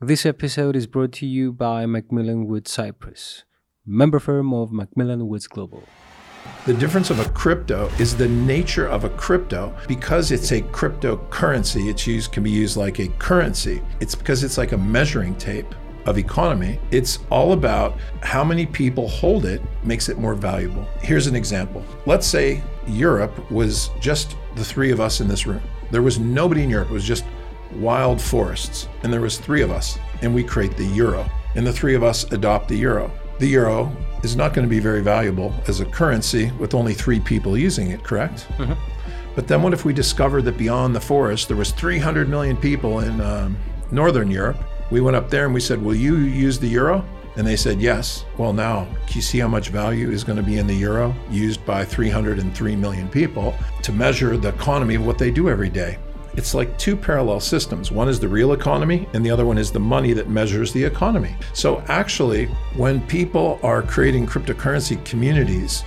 [0.00, 3.42] This episode is brought to you by Macmillan Woods Cyprus,
[3.84, 5.82] member firm of Macmillan Woods Global.
[6.66, 11.90] The difference of a crypto is the nature of a crypto because it's a cryptocurrency.
[11.90, 13.82] It's used can be used like a currency.
[13.98, 15.74] It's because it's like a measuring tape
[16.06, 16.78] of economy.
[16.92, 20.86] It's all about how many people hold it makes it more valuable.
[21.02, 21.84] Here's an example.
[22.06, 25.62] Let's say Europe was just the three of us in this room.
[25.90, 26.90] There was nobody in Europe.
[26.90, 27.24] It was just
[27.76, 31.28] wild forests and there was 3 of us and we create the euro.
[31.54, 33.10] And the 3 of us adopt the euro.
[33.38, 33.90] The euro
[34.22, 37.90] is not going to be very valuable as a currency with only 3 people using
[37.90, 38.46] it, correct?
[38.58, 38.74] Mm-hmm.
[39.34, 43.00] But then what if we discovered that beyond the forest there was 300 million people
[43.00, 43.56] in um,
[43.90, 44.58] northern Europe
[44.90, 47.04] we went up there and we said, Will you use the euro?
[47.36, 48.24] And they said, Yes.
[48.36, 51.14] Well, now, can you see how much value is going to be in the euro
[51.30, 55.98] used by 303 million people to measure the economy of what they do every day?
[56.38, 57.90] It's like two parallel systems.
[57.90, 60.84] One is the real economy, and the other one is the money that measures the
[60.84, 61.34] economy.
[61.52, 65.82] So, actually, when people are creating cryptocurrency communities,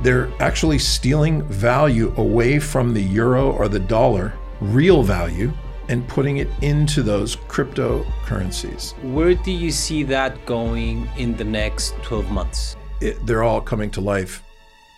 [0.00, 5.52] they're actually stealing value away from the euro or the dollar, real value,
[5.88, 9.00] and putting it into those cryptocurrencies.
[9.04, 12.76] Where do you see that going in the next 12 months?
[13.00, 14.42] It, they're all coming to life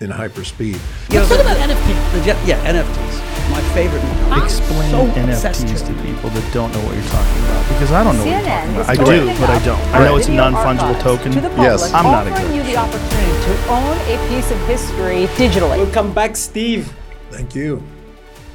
[0.00, 0.80] in hyper speed.
[1.10, 2.46] Yeah, Let's talk about NFTs.
[2.46, 3.23] Yeah, NFTs.
[3.54, 4.02] My favorite.
[4.42, 8.16] Explain so NFTs to people that don't know what you're talking about because I don't
[8.16, 9.30] know CNN what you're talking about.
[9.30, 9.94] I do, but I don't.
[9.94, 11.30] I know it's a non-fungible token.
[11.30, 12.56] To public, yes, I'm not exactly.
[12.56, 15.78] you the opportunity to own a piece of history digitally.
[15.78, 16.92] Welcome back, Steve.
[17.30, 17.80] Thank you.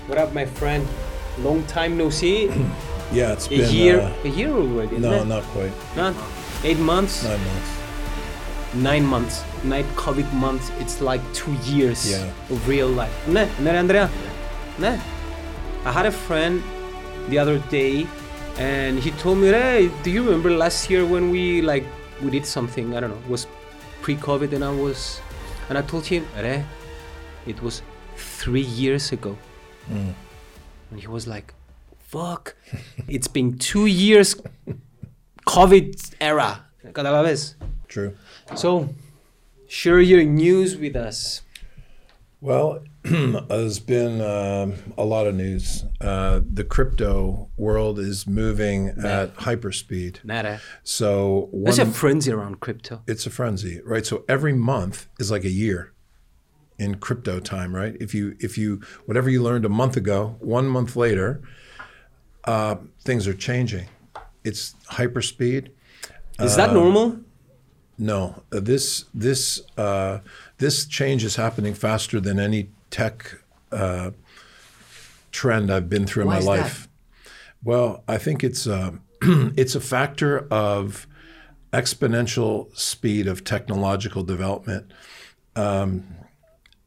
[0.07, 0.85] What up, my friend?
[1.37, 2.47] Long time no see.
[3.13, 3.99] yeah, it's a been year.
[4.01, 4.97] Uh, a year already.
[4.97, 5.25] no, it?
[5.27, 5.71] not quite.
[5.95, 6.13] Not
[6.65, 7.23] eight months.
[7.23, 7.79] Nine months.
[8.73, 9.43] Nine months.
[9.63, 10.71] Nine COVID months.
[10.79, 12.29] It's like two years yeah.
[12.49, 13.15] of real life.
[13.29, 14.09] Ne, ne, Andrea.
[14.83, 16.63] I had a friend
[17.29, 18.07] the other day,
[18.57, 21.85] and he told me, "Hey, do you remember last year when we like
[22.21, 22.95] we did something?
[22.95, 23.21] I don't know.
[23.25, 23.47] It was
[24.01, 25.21] pre-COVID, and I was,
[25.69, 26.63] and I told him, "Hey,
[27.45, 27.81] it was
[28.15, 29.37] three years ago."
[29.89, 30.13] Mm.
[30.91, 31.53] And he was like,
[32.09, 32.55] fuck,
[33.07, 34.35] it's been two years
[35.47, 36.65] COVID era.
[36.93, 37.55] Cada vez.
[37.87, 38.15] True.
[38.55, 38.89] So,
[39.67, 41.41] share your news with us.
[42.41, 42.83] Well,
[43.49, 45.85] there's been uh, a lot of news.
[45.99, 50.23] Uh, the crypto world is moving at hyperspeed.
[50.23, 50.61] Nada.
[50.83, 53.01] So there's a frenzy around crypto.
[53.07, 54.05] It's a frenzy, right?
[54.05, 55.93] So every month is like a year
[56.77, 57.95] in crypto time, right?
[57.99, 61.41] If you if you whatever you learned a month ago, one month later,
[62.45, 63.87] uh, things are changing.
[64.43, 65.69] It's hyperspeed.
[66.39, 67.19] Is that uh, normal?
[67.97, 70.19] No, uh, this this uh,
[70.57, 73.39] this change is happening faster than any tech
[73.71, 74.11] uh,
[75.31, 76.83] trend I've been through Why in my life.
[76.83, 77.31] That?
[77.63, 78.91] Well, I think it's uh,
[79.21, 81.07] it's a factor of
[81.73, 84.91] exponential speed of technological development.
[85.55, 86.07] Um,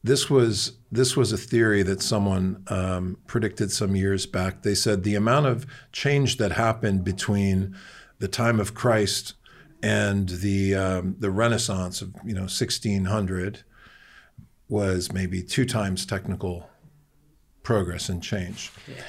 [0.03, 4.63] this was this was a theory that someone um, predicted some years back.
[4.63, 7.75] They said the amount of change that happened between
[8.19, 9.33] the time of Christ
[9.81, 13.63] and the um, the Renaissance of you know 1600
[14.73, 16.67] was maybe two times technical
[17.61, 18.71] progress and change.
[18.87, 19.03] Yeah.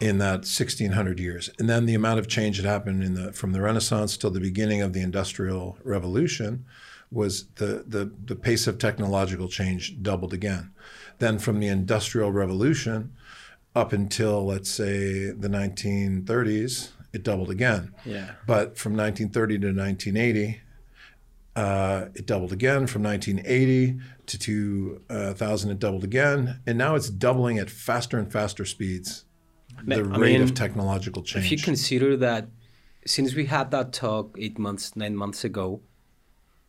[0.00, 3.50] In that 1600 years, and then the amount of change that happened in the from
[3.50, 6.64] the Renaissance till the beginning of the Industrial Revolution
[7.10, 10.70] was the, the, the pace of technological change doubled again.
[11.18, 13.12] Then from the Industrial Revolution
[13.74, 17.92] up until, let's say, the 1930s, it doubled again.
[18.04, 18.34] Yeah.
[18.46, 20.60] But from 1930 to 1980,
[21.58, 22.86] uh, it doubled again.
[22.86, 26.60] From 1980 to 2000, it doubled again.
[26.66, 29.24] And now it's doubling at faster and faster speeds,
[29.84, 31.46] the I rate mean, of technological change.
[31.46, 32.48] If you consider that
[33.04, 35.80] since we had that talk eight months, nine months ago,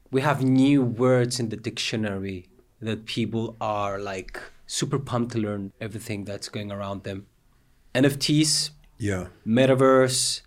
[0.10, 2.48] we have new words in the dictionary
[2.82, 7.28] that people are like super pumped to learn everything that's going around them.
[7.94, 10.42] NFTs, yeah, metaverse,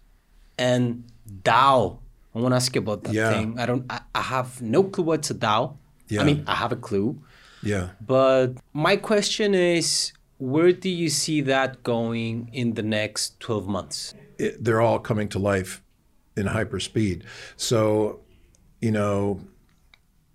[0.59, 1.05] and
[1.45, 2.02] DAO.
[2.35, 3.31] I want to ask you about that yeah.
[3.31, 3.59] thing.
[3.59, 3.85] I don't.
[3.91, 5.77] I, I have no clue what's a DAO.
[6.09, 6.23] Yeah.
[6.23, 7.23] I mean, I have a clue.
[7.63, 7.91] Yeah.
[8.01, 14.15] But my question is, where do you see that going in the next twelve months?
[14.39, 15.83] It, they're all coming to life
[16.37, 17.25] in hyper speed.
[17.57, 18.21] So,
[18.81, 19.41] you know,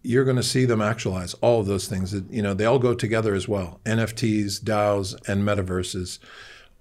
[0.04, 2.14] you're going to see them actualize all of those things.
[2.30, 3.82] You know, they all go together as well.
[3.86, 6.20] NFTs, DAOs, and metaverses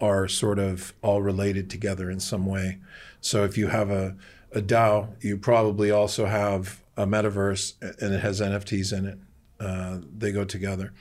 [0.01, 2.79] are sort of all related together in some way.
[3.21, 4.15] So if you have a,
[4.53, 9.19] a DAO, you probably also have a metaverse and it has NFTs in it.
[9.59, 10.93] Uh, they go together.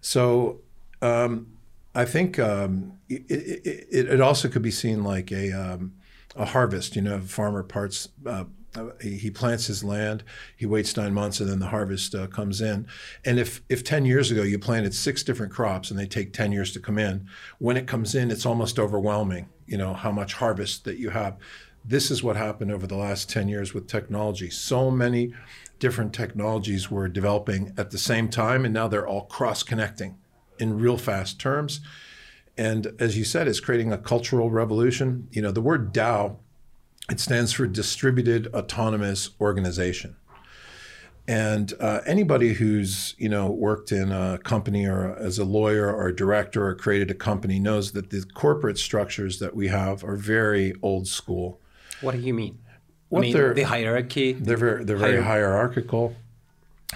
[0.00, 0.60] So
[1.00, 1.48] um,
[1.94, 5.92] I think um, it, it, it, also could be seen like a, um,
[6.34, 6.96] a harvest.
[6.96, 8.08] You know, a farmer parts.
[8.26, 8.44] Uh,
[9.02, 10.24] he plants his land,
[10.56, 12.86] he waits nine months, and then the harvest uh, comes in.
[13.22, 16.52] And if if ten years ago you planted six different crops and they take ten
[16.52, 17.28] years to come in,
[17.58, 19.48] when it comes in, it's almost overwhelming.
[19.66, 21.36] You know how much harvest that you have.
[21.84, 24.50] This is what happened over the last ten years with technology.
[24.50, 25.34] So many
[25.78, 30.16] different technologies were developing at the same time, and now they're all cross connecting
[30.58, 31.80] in real fast terms.
[32.56, 35.28] And as you said, it's creating a cultural revolution.
[35.32, 36.36] You know, the word DAO,
[37.10, 40.16] it stands for Distributed Autonomous Organization.
[41.26, 46.08] And uh, anybody who's you know worked in a company or as a lawyer or
[46.08, 50.16] a director or created a company knows that the corporate structures that we have are
[50.16, 51.60] very old school.
[52.00, 52.58] What do you mean?
[53.08, 54.32] What I mean, the hierarchy.
[54.32, 56.16] They're very, they're very hierarchical.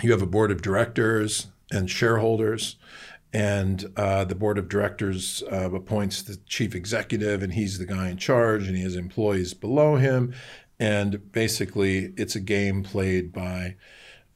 [0.02, 2.76] You have a board of directors and shareholders,
[3.32, 8.08] and uh, the board of directors uh, appoints the chief executive, and he's the guy
[8.08, 10.34] in charge, and he has employees below him,
[10.78, 13.76] and basically it's a game played by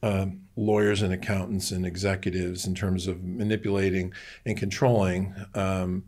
[0.03, 4.13] um, lawyers and accountants and executives in terms of manipulating
[4.45, 5.33] and controlling.
[5.55, 6.03] Um,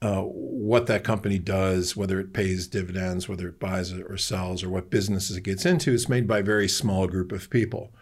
[0.00, 4.68] uh, what that company does, whether it pays dividends, whether it buys or sells, or
[4.68, 7.92] what businesses it gets into, is made by a very small group of people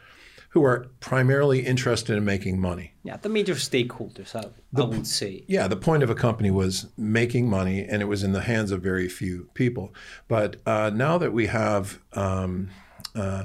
[0.51, 2.95] who are primarily interested in making money.
[3.03, 5.45] Yeah, the major stakeholders, I, the, I would say.
[5.47, 8.73] Yeah, the point of a company was making money, and it was in the hands
[8.73, 9.95] of very few people.
[10.29, 12.71] But uh, now that we have um,
[13.15, 13.45] uh,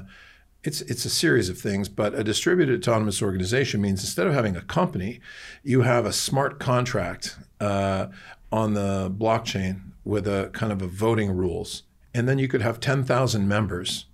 [0.64, 4.56] it's it's a series of things, but a distributed autonomous organization means instead of having
[4.56, 5.20] a company,
[5.62, 8.06] you have a smart contract uh,
[8.52, 11.84] on the blockchain with a kind of a voting rules.
[12.14, 14.06] And then you could have 10,000 members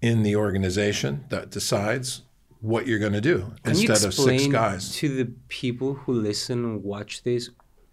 [0.00, 2.22] in the organization that decides
[2.60, 4.94] what you're going to do Can instead of six guys.
[4.96, 7.50] To the people who listen and watch this,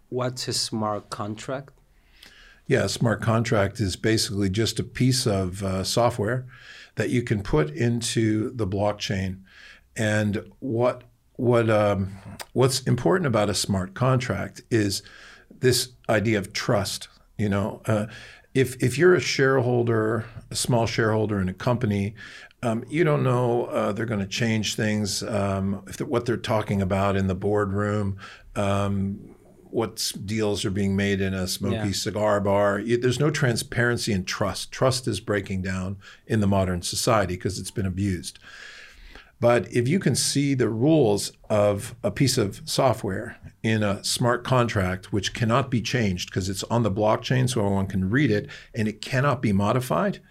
[0.10, 1.72] what's a smart contract?
[2.68, 6.46] Yeah, a smart contract is basically just a piece of uh, software
[6.96, 9.40] that you can put into the blockchain.
[9.98, 11.04] And what
[11.36, 12.18] what um,
[12.54, 15.04] what's important about a smart contract is
[15.64, 17.08] this idea of trust.
[17.38, 18.06] You know, uh,
[18.54, 22.14] if if you're a shareholder, a small shareholder in a company,
[22.62, 25.24] um, you don't know uh, they're going to change things.
[25.24, 28.18] Um, if they're, what they're talking about in the boardroom,
[28.56, 29.36] um,
[29.72, 31.92] what deals are being made in a smoky yeah.
[31.92, 32.80] cigar bar.
[32.80, 34.72] You, there's no transparency and trust.
[34.72, 38.38] Trust is breaking down in the modern society because it's been abused.
[39.44, 44.46] But if you can see the rules of a piece of software in a smart
[44.46, 48.48] contract, which cannot be changed because it's on the blockchain, so everyone can read it,
[48.74, 50.22] and it cannot be modified,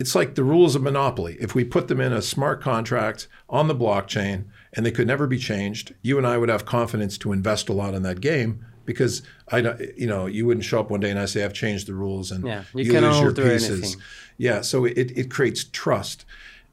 [0.00, 1.36] it's like the rules of monopoly.
[1.38, 5.28] If we put them in a smart contract on the blockchain and they could never
[5.28, 8.66] be changed, you and I would have confidence to invest a lot in that game
[8.86, 9.58] because I,
[9.96, 12.32] you know, you wouldn't show up one day and I say I've changed the rules
[12.32, 13.70] and yeah, you, you lose your pieces.
[13.70, 14.02] Anything.
[14.36, 16.24] Yeah, so it, it creates trust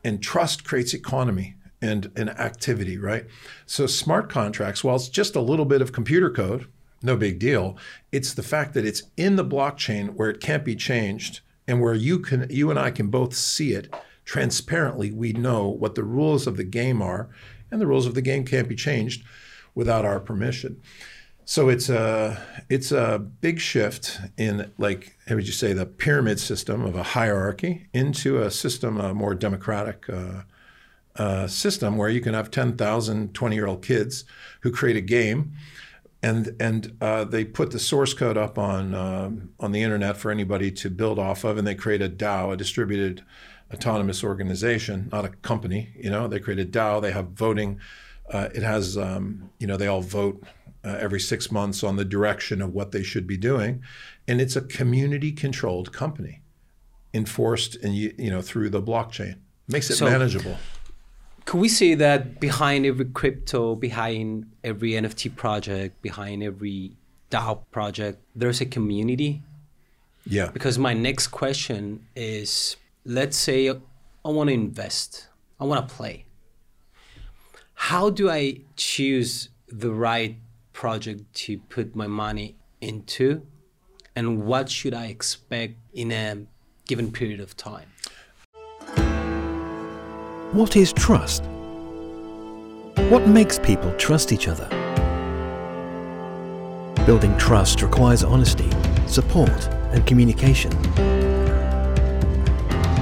[0.04, 3.26] and trust creates economy and, and activity, right?
[3.66, 6.68] So smart contracts, while it's just a little bit of computer code,
[7.02, 7.78] no big deal.
[8.12, 11.94] It's the fact that it's in the blockchain where it can't be changed and where
[11.94, 13.94] you can you and I can both see it
[14.26, 15.12] transparently.
[15.12, 17.30] We know what the rules of the game are,
[17.70, 19.24] and the rules of the game can't be changed
[19.76, 20.82] without our permission.
[21.46, 26.40] So it's a it's a big shift in like how would you say the pyramid
[26.40, 30.44] system of a hierarchy into a system a more democratic uh,
[31.18, 34.24] uh, system where you can have 10,000 20 year old kids
[34.62, 35.52] who create a game
[36.22, 40.32] and and uh, they put the source code up on um, on the internet for
[40.32, 43.22] anybody to build off of and they create a DAO a distributed
[43.74, 46.28] autonomous organization not a company you know?
[46.30, 47.82] They create a DAO they have voting
[48.32, 50.42] uh, it has um, you know they all vote
[50.84, 53.82] uh, every six months on the direction of what they should be doing,
[54.28, 56.42] and it's a community-controlled company,
[57.14, 59.38] enforced and you, you know through the blockchain.
[59.68, 60.58] Makes it so, manageable.
[61.46, 66.98] Could we say that behind every crypto, behind every NFT project, behind every
[67.32, 69.42] DAO project, there's a community?
[70.26, 70.50] Yeah.
[70.52, 75.28] Because my next question is let's say I want to invest,
[75.60, 76.26] I want to play.
[77.74, 80.38] How do I choose the right
[80.74, 83.46] project to put my money into
[84.16, 86.46] and what should I expect in a
[86.86, 87.88] given period of time.
[90.52, 91.44] What is trust?
[93.10, 94.68] What makes people trust each other?
[97.06, 98.70] Building trust requires honesty,
[99.08, 100.72] support, and communication.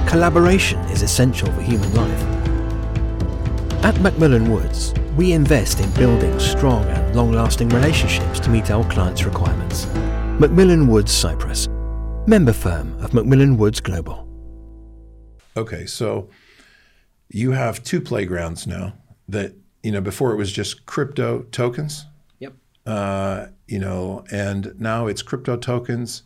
[0.06, 2.41] Collaboration is essential for human life.
[3.84, 8.88] At Macmillan Woods, we invest in building strong and long lasting relationships to meet our
[8.88, 9.86] clients' requirements.
[10.38, 11.66] Macmillan Woods Cyprus.
[12.28, 14.28] member firm of Macmillan Woods Global.
[15.56, 16.28] Okay, so
[17.28, 18.94] you have two playgrounds now
[19.26, 22.06] that, you know, before it was just crypto tokens.
[22.38, 22.52] Yep.
[22.86, 26.22] Uh, you know, and now it's crypto tokens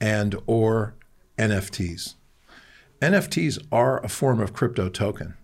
[0.00, 0.94] and or
[1.36, 2.14] NFTs.
[3.00, 5.34] NFTs are a form of crypto token.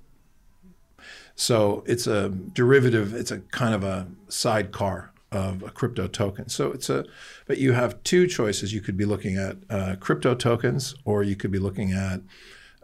[1.38, 6.48] So it's a derivative, it's a kind of a sidecar of a crypto token.
[6.48, 7.04] So it's a,
[7.46, 8.72] but you have two choices.
[8.72, 12.22] You could be looking at uh, crypto tokens or you could be looking at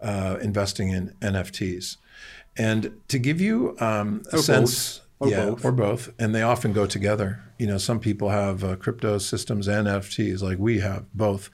[0.01, 1.97] uh, investing in NFTs.
[2.57, 5.01] And to give you um, a Or sense, both.
[5.19, 5.65] Or yeah, both.
[5.65, 7.43] or both, and they often go together.
[7.59, 11.51] You know, some people have uh, crypto systems and NFTs, like we have both.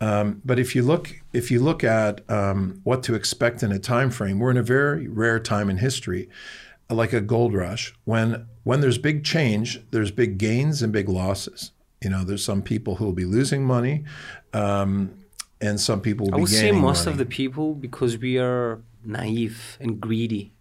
[0.00, 3.78] Um, but if you look, if you look at um, what to expect in a
[3.78, 6.28] time frame, we're in a very rare time in history,
[6.90, 7.94] like a gold rush.
[8.04, 11.72] When when there's big change, there's big gains and big losses.
[12.02, 14.04] You know, there's some people who will be losing money,
[14.52, 15.14] um,
[15.60, 17.12] and some people will I would say most money.
[17.12, 20.52] of the people because we are naive and greedy.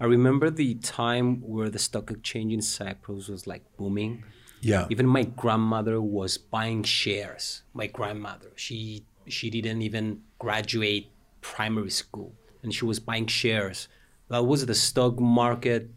[0.00, 4.24] I remember the time where the stock exchange in Cyprus was like booming.
[4.60, 7.62] Yeah, Even my grandmother was buying shares.
[7.74, 11.08] My grandmother, she she didn't even graduate
[11.40, 12.32] primary school,
[12.62, 13.88] and she was buying shares.
[14.28, 15.90] That was the stock market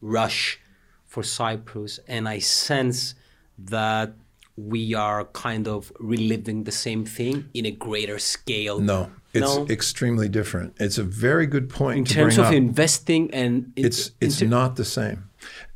[0.00, 0.60] rush
[1.06, 3.14] for Cyprus, and I sense
[3.58, 4.14] that
[4.56, 8.80] we are kind of reliving the same thing in a greater scale.
[8.80, 9.66] no, it's No.
[9.68, 10.74] extremely different.
[10.78, 12.52] It's a very good point in terms of up.
[12.52, 15.24] investing and in- it's it's in ter- not the same,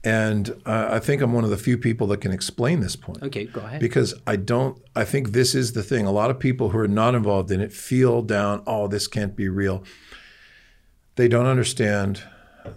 [0.04, 3.22] and uh, I think I'm one of the few people that can explain this point.
[3.22, 3.80] Okay, go ahead.
[3.80, 6.06] Because I don't, I think this is the thing.
[6.06, 9.34] A lot of people who are not involved in it feel down, oh, this can't
[9.34, 9.84] be real.
[11.16, 12.22] They don't understand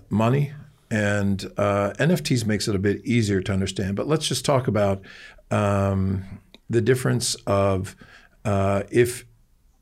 [0.10, 0.54] money,
[0.90, 3.96] and uh, NFTs makes it a bit easier to understand.
[3.96, 5.02] But let's just talk about
[5.52, 6.24] um,
[6.70, 7.96] the difference of
[8.46, 9.26] uh, if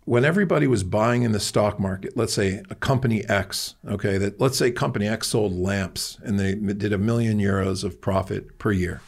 [0.07, 4.39] when everybody was buying in the stock market, let's say a company X, okay, that
[4.39, 8.71] let's say company X sold lamps and they did a million euros of profit per
[8.71, 9.01] year,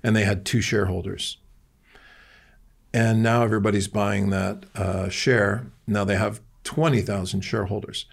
[0.00, 1.38] and they had two shareholders.
[2.94, 5.72] And now everybody's buying that uh, share.
[5.88, 8.06] Now they have 20,000 shareholders.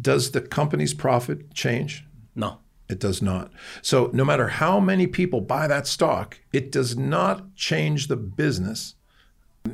[0.00, 2.06] Does the company's profit change?
[2.34, 2.60] no.
[2.88, 3.50] It does not.
[3.80, 8.96] So no matter how many people buy that stock, it does not change the business.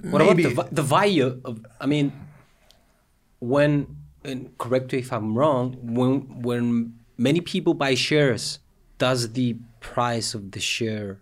[0.02, 1.64] What Maybe- about the, the value of?
[1.80, 2.12] I mean,
[3.40, 5.76] when and correct me if I'm wrong.
[5.82, 8.58] When when many people buy shares,
[8.98, 11.20] does the price of the share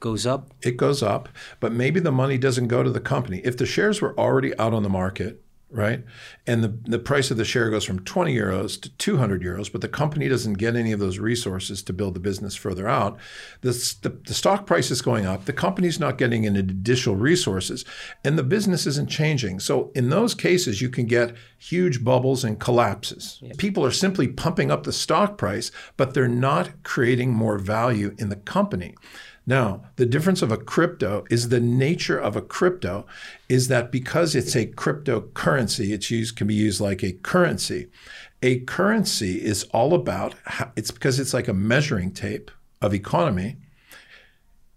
[0.00, 0.50] goes up?
[0.62, 1.28] it goes up,
[1.60, 3.40] but maybe the money doesn't go to the company.
[3.44, 6.02] If the shares were already out on the market, right,
[6.46, 9.80] and the, the price of the share goes from 20 euros to 200 euros, but
[9.80, 13.18] the company doesn't get any of those resources to build the business further out,
[13.60, 13.70] the,
[14.02, 17.84] the, the stock price is going up, the company's not getting any additional resources,
[18.24, 19.60] and the business isn't changing.
[19.60, 23.42] So in those cases, you can get huge bubbles and collapses.
[23.58, 28.28] People are simply pumping up the stock price, but they're not creating more value in
[28.28, 28.94] the company.
[29.48, 33.06] Now, the difference of a crypto is the nature of a crypto
[33.48, 37.88] is that because it's a cryptocurrency, it's used can be used like a currency.
[38.42, 40.34] A currency is all about
[40.76, 42.50] it's because it's like a measuring tape
[42.82, 43.56] of economy.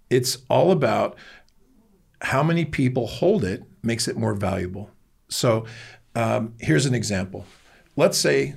[0.10, 1.18] It's all about
[2.22, 4.90] how many people hold it makes it more valuable.
[5.28, 5.66] So,
[6.16, 7.46] um, here's an example.
[7.98, 8.56] Let's say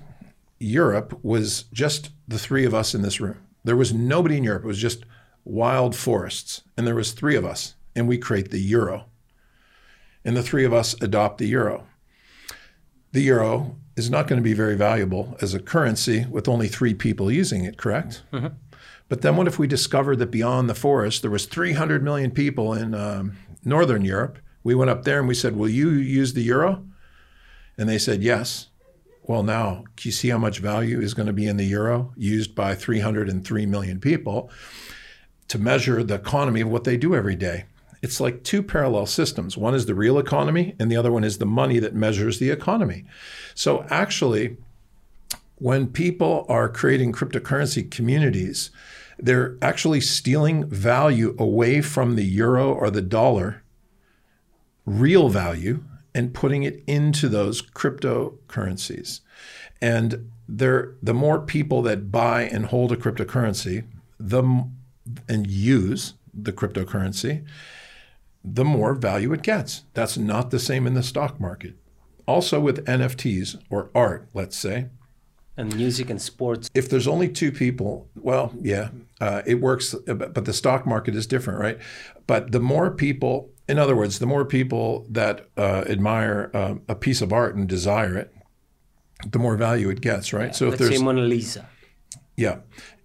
[0.61, 3.39] Europe was just the three of us in this room.
[3.65, 4.63] There was nobody in Europe.
[4.63, 5.05] It was just
[5.45, 9.07] wild forests, and there was three of us, and we create the euro.
[10.25, 11.87] And the three of us adopt the euro.
[13.13, 16.95] The euro is not going to be very valuable as a currency with only three
[16.95, 18.23] people using it, correct?
[19.09, 22.73] But then what if we discovered that beyond the forest there was 300 million people
[22.73, 24.39] in um, northern Europe?
[24.65, 26.85] We went up there and we said, "Will you use the euro?"
[27.77, 28.69] And they said, "Yes."
[29.27, 32.13] Well, now, can you see how much value is going to be in the euro
[32.17, 34.51] used by 303 million people
[35.49, 37.65] to measure the economy of what they do every day?
[38.03, 39.57] It's like two parallel systems.
[39.57, 42.51] One is the real economy, and the other one is the money that measures the
[42.51, 43.07] economy.
[43.55, 44.59] So, actually,
[45.57, 48.71] when people are creating cryptocurrency communities,
[49.19, 53.63] they're actually stealing value away from the euro or the dollar,
[54.85, 55.85] real value,
[56.15, 59.21] and putting it into those cryptocurrencies.
[59.81, 63.85] And the more people that buy and hold a cryptocurrency,
[64.19, 64.69] the
[65.29, 67.45] and use the cryptocurrency,
[68.45, 69.85] the more value it gets.
[69.95, 71.75] That's not the same in the stock market.
[72.27, 74.89] Also with NFTs or art, let's say,
[75.57, 76.71] And music and sports.
[76.75, 78.89] if there's only two people, well, yeah,
[79.21, 81.79] uh, it works, but but the stock market is different, right?
[82.27, 86.95] But the more people in other words, the more people that uh, admire uh, a
[86.95, 88.35] piece of art and desire it,
[89.27, 90.47] the more value it gets, right?
[90.47, 91.69] Yeah, so if there's Mona Lisa,
[92.37, 92.59] yeah,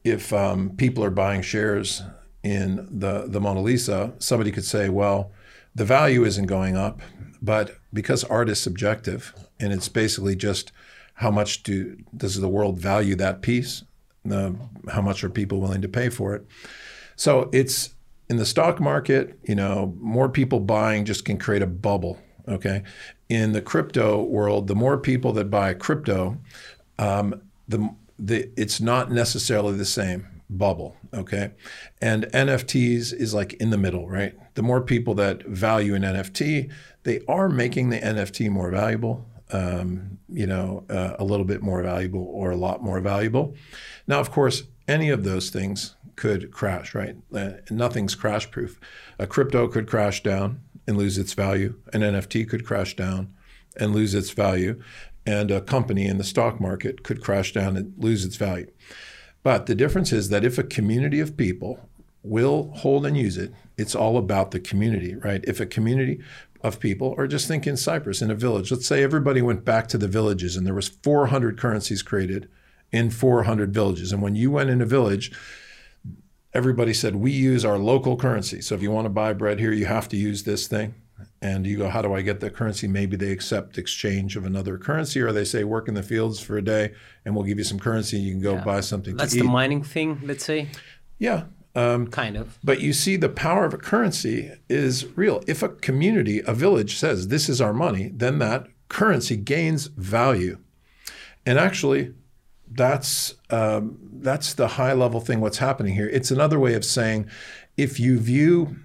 [0.03, 2.03] if um, people are buying shares
[2.43, 5.31] in the the Mona Lisa, somebody could say, well,
[5.75, 7.01] the value isn't going up,
[7.41, 10.71] but because art is subjective and it's basically just
[11.15, 13.83] how much do does the world value that piece?
[14.29, 16.45] How much are people willing to pay for it?
[17.15, 17.95] So it's
[18.29, 22.19] in the stock market, you know, more people buying just can create a bubble.
[22.47, 22.83] Okay.
[23.27, 26.37] In the crypto world, the more people that buy crypto,
[26.97, 30.97] um, the, the it's not necessarily the same bubble.
[31.13, 31.51] Okay.
[32.01, 34.35] And NFTs is like in the middle, right?
[34.55, 36.71] The more people that value an NFT,
[37.03, 41.83] they are making the NFT more valuable, um, you know, uh, a little bit more
[41.83, 43.55] valuable or a lot more valuable.
[44.07, 47.15] Now, of course, any of those things could crash, right?
[47.33, 48.79] Uh, nothing's crash proof.
[49.19, 51.75] A crypto could crash down and lose its value.
[51.93, 53.33] An NFT could crash down
[53.77, 54.81] and lose its value.
[55.25, 58.71] And a company in the stock market could crash down and lose its value.
[59.43, 61.87] But the difference is that if a community of people
[62.23, 65.43] will hold and use it, it's all about the community, right?
[65.47, 66.19] If a community
[66.61, 69.87] of people, or just think in Cyprus, in a village, let's say everybody went back
[69.87, 72.49] to the villages and there was 400 currencies created
[72.91, 74.11] in 400 villages.
[74.11, 75.31] And when you went in a village,
[76.53, 78.61] everybody said, we use our local currency.
[78.61, 80.95] So if you want to buy bread here, you have to use this thing.
[81.41, 82.87] And you go, how do I get the currency?
[82.87, 86.57] Maybe they accept exchange of another currency, or they say, work in the fields for
[86.57, 86.91] a day
[87.23, 88.17] and we'll give you some currency.
[88.17, 88.63] You can go yeah.
[88.63, 90.67] buy something That's the mining thing, let's say?
[91.17, 91.45] Yeah.
[91.75, 92.57] Um, kind of.
[92.61, 95.41] But you see, the power of a currency is real.
[95.47, 100.57] If a community, a village says, this is our money, then that currency gains value.
[101.45, 102.13] And actually,
[102.71, 105.39] that's um, that's the high level thing.
[105.39, 106.07] What's happening here?
[106.09, 107.29] It's another way of saying,
[107.77, 108.75] if you view,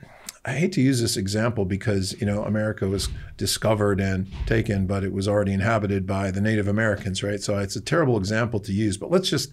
[0.45, 5.03] I hate to use this example because you know America was discovered and taken, but
[5.03, 7.41] it was already inhabited by the Native Americans, right?
[7.41, 8.99] So it's a terrible example to use.
[8.99, 9.51] But let's just,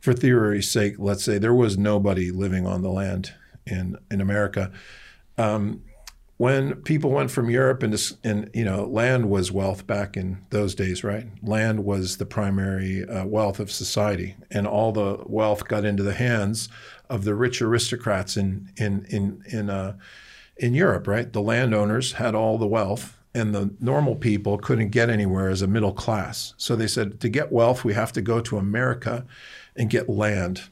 [0.00, 3.34] for theory's sake, let's say there was nobody living on the land
[3.66, 4.72] in in America.
[5.38, 5.82] Um,
[6.38, 10.74] when people went from Europe and, and you know land was wealth back in those
[10.74, 11.26] days, right?
[11.42, 16.14] Land was the primary uh, wealth of society, and all the wealth got into the
[16.14, 16.68] hands
[17.08, 19.96] of the rich aristocrats in in in in uh,
[20.56, 21.32] in Europe, right?
[21.32, 25.66] The landowners had all the wealth, and the normal people couldn't get anywhere as a
[25.66, 26.54] middle class.
[26.56, 29.26] So they said, to get wealth, we have to go to America
[29.76, 30.62] and get land.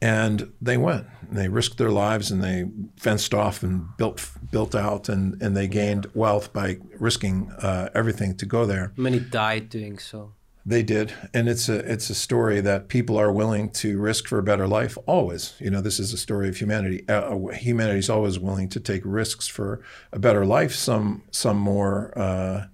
[0.00, 1.06] And they went.
[1.28, 2.64] And they risked their lives and they
[2.96, 8.36] fenced off and built built out and, and they gained wealth by risking uh, everything
[8.38, 8.92] to go there.
[8.96, 10.32] Many died doing so.
[10.64, 14.38] They did, and it's a it's a story that people are willing to risk for
[14.38, 14.96] a better life.
[15.06, 17.04] Always, you know, this is a story of humanity.
[17.08, 20.74] Uh, uh humanity is always willing to take risks for a better life.
[20.74, 22.16] Some some more.
[22.16, 22.66] Uh,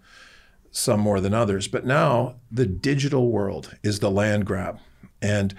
[0.70, 1.66] some more than others.
[1.66, 4.78] But now the digital world is the land grab.
[5.20, 5.54] And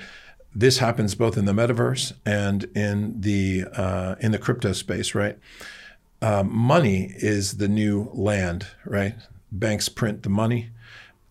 [0.56, 5.38] this happens both in the metaverse and in the uh, in the crypto space, right?
[6.22, 9.16] Um, money is the new land, right?
[9.52, 10.70] Banks print the money,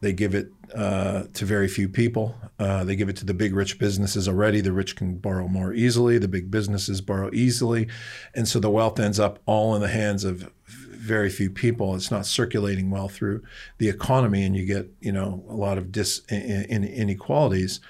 [0.00, 2.36] they give it uh, to very few people.
[2.58, 4.60] Uh, they give it to the big rich businesses already.
[4.60, 6.18] The rich can borrow more easily.
[6.18, 7.88] The big businesses borrow easily,
[8.34, 11.94] and so the wealth ends up all in the hands of very few people.
[11.94, 13.42] It's not circulating well through
[13.78, 17.80] the economy, and you get you know a lot of dis inequalities.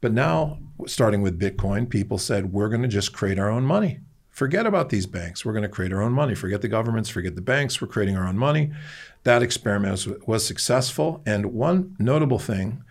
[0.00, 4.00] But now, starting with Bitcoin, people said, we're going to just create our own money.
[4.36, 5.46] Forget about these banks.
[5.46, 6.34] We're going to create our own money.
[6.34, 7.80] Forget the governments, forget the banks.
[7.80, 8.70] We're creating our own money.
[9.24, 11.22] That experiment was, was successful.
[11.24, 12.84] And one notable thing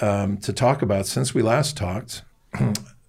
[0.00, 2.22] um, to talk about since we last talked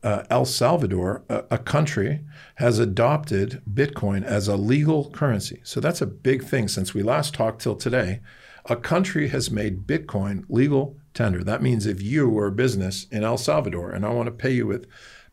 [0.04, 2.22] uh, El Salvador, a, a, country,
[2.56, 5.62] has adopted Bitcoin as a legal currency.
[5.64, 8.22] So that's a big thing since we last talked till today.
[8.66, 11.44] A country has made Bitcoin legal tender.
[11.44, 14.52] That means if you were a business in El Salvador and I want to pay
[14.52, 14.88] you with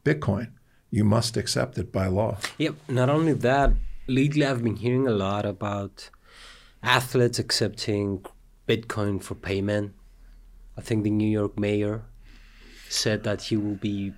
[0.05, 0.51] Bitcoin,
[0.91, 2.39] you must accept it by law.
[2.59, 2.75] Yep.
[2.89, 3.73] Not only that,
[4.07, 6.11] lately I've been hearing a lot about
[6.83, 8.25] athletes accepting
[8.67, 9.93] Bitcoin for payment.
[10.77, 12.03] I think the New York mayor
[12.89, 14.13] said that he will be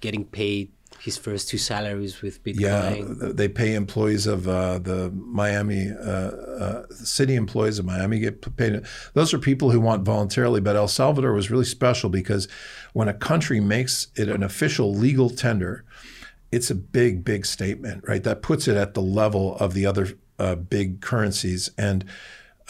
[0.00, 2.60] getting paid his first two salaries with Bitcoin.
[2.60, 8.56] Yeah, they pay employees of uh, the Miami uh, uh, city employees of Miami get
[8.56, 8.80] paid.
[9.12, 10.60] Those are people who want voluntarily.
[10.60, 12.48] But El Salvador was really special because
[12.92, 15.84] when a country makes it an official legal tender,
[16.54, 18.22] it's a big, big statement, right?
[18.22, 20.06] That puts it at the level of the other
[20.38, 22.04] uh, big currencies and.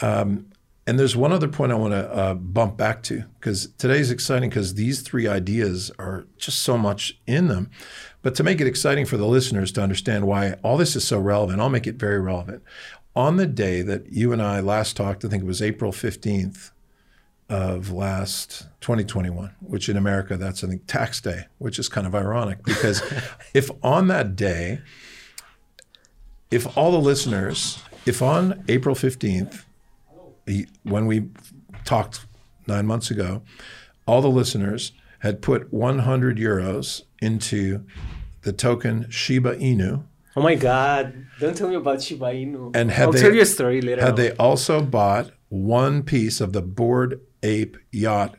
[0.01, 0.47] Um,
[0.87, 4.49] And there's one other point I want to uh, bump back to because today's exciting
[4.51, 7.71] because these three ideas are just so much in them.
[8.21, 11.19] But to make it exciting for the listeners to understand why all this is so
[11.19, 12.61] relevant, I'll make it very relevant.
[13.15, 16.69] On the day that you and I last talked, I think it was April 15th
[17.49, 22.15] of last 2021, which in America, that's I think tax day, which is kind of
[22.15, 23.03] ironic because
[23.53, 24.81] if on that day,
[26.49, 29.63] if all the listeners, if on April 15th,
[30.83, 31.29] when we
[31.83, 32.25] talked
[32.67, 33.41] nine months ago,
[34.07, 37.83] all the listeners had put 100 euros into
[38.41, 40.03] the token Shiba Inu.
[40.37, 41.25] Oh my God!
[41.39, 42.75] Don't tell me about Shiba Inu.
[42.75, 44.01] And had I'll they, tell you a story later.
[44.01, 44.15] Had on.
[44.15, 48.35] they also bought one piece of the Bored Ape Yacht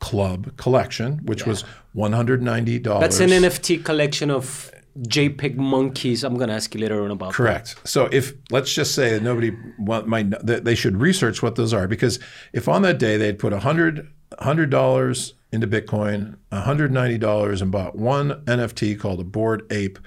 [0.00, 1.48] Club collection, which Yeah.
[1.48, 1.64] was
[1.96, 3.00] $190.
[3.00, 4.70] That's an NFT collection of
[5.00, 6.22] JPEG monkeys.
[6.22, 7.30] I'm gonna ask you later on about.
[7.30, 7.34] that.
[7.36, 7.74] Correct.
[7.84, 11.72] So if let's just say that nobody want, might that they should research what those
[11.72, 12.18] are because
[12.52, 14.06] if on that day they'd put a hundred
[14.38, 19.98] hundred dollars into Bitcoin, hundred ninety dollars, and bought one NFT called a Bored Ape,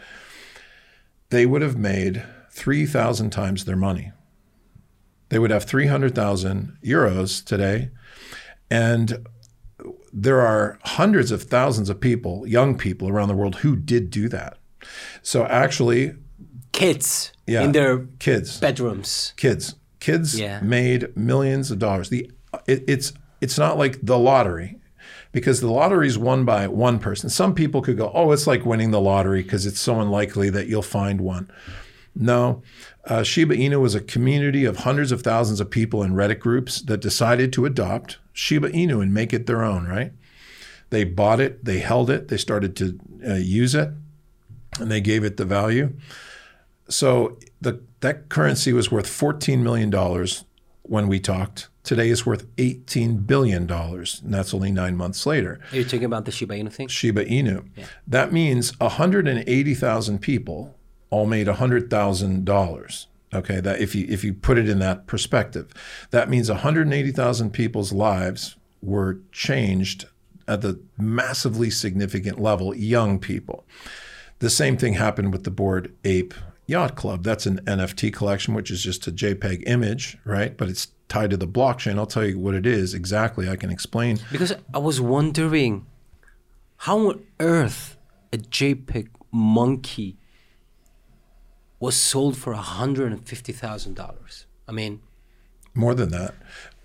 [1.31, 4.11] they would have made three thousand times their money.
[5.37, 7.91] They would have three hundred thousand euros today,
[8.71, 9.27] and
[10.11, 14.29] there are hundreds of thousands of people, young people around the world, who did do
[14.29, 14.57] that.
[15.21, 16.15] So actually,
[16.71, 17.61] Kids Yeah.
[17.61, 19.33] in their kids, bedrooms.
[19.37, 20.59] kids, kids Yeah.
[20.61, 22.09] made millions of dollars.
[22.09, 22.31] The
[22.65, 24.79] it, it's it's not like the lottery
[25.33, 27.29] because the lottery is won by one person.
[27.29, 30.65] Some people could go, oh, it's like winning the lottery because it's so unlikely that
[30.65, 31.47] you'll find one.
[32.19, 32.63] No,
[33.07, 36.81] uh, Shiba Inu was a community of hundreds of thousands of people in Reddit groups
[36.81, 39.87] that decided to adopt Shiba Inu and make it their own.
[39.87, 40.11] Right?
[40.89, 43.89] They bought it, they held it, they started to uh, use it,
[44.79, 45.93] and they gave it the value.
[46.89, 50.43] So the that currency was worth 14 million dollars
[50.83, 51.69] when we talked.
[51.83, 55.61] Today is worth 18 billion dollars, and that's only nine months later.
[55.71, 56.89] Are you talking about the Shiba Inu thing?
[56.89, 57.65] Shiba Inu.
[58.05, 60.76] That means 180,000 people
[61.09, 63.05] all made $100,000.
[63.33, 65.73] Okay, that if you if you put it in that perspective,
[66.11, 70.05] that means 180,000 people's lives were changed
[70.47, 73.65] at the massively significant level, young people.
[74.39, 76.33] The same thing happened with the Bored Ape
[76.67, 77.23] Yacht Club.
[77.23, 80.55] That's an NFT collection, which is just a JPEG image, right?
[80.55, 81.97] But it's tied to the blockchain.
[81.97, 83.49] I'll tell you what it is exactly.
[83.49, 84.19] I can explain.
[84.31, 85.85] Because I was wondering,
[86.77, 87.97] how on earth
[88.31, 90.16] a JPEG monkey
[91.79, 94.45] was sold for hundred and fifty thousand dollars?
[94.67, 95.01] I mean,
[95.73, 96.33] More than that.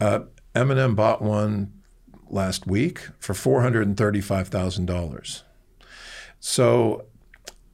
[0.01, 0.21] Uh,
[0.55, 1.73] Eminem bought one
[2.29, 5.43] last week for $435,000.
[6.41, 7.05] So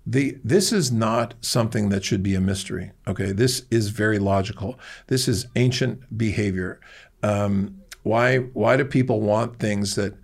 [0.04, 2.92] the this is not something that should be a mystery.
[3.06, 4.78] Okay, this is very logical.
[5.06, 6.80] This is ancient behavior.
[7.22, 10.14] Um, why why do people want things that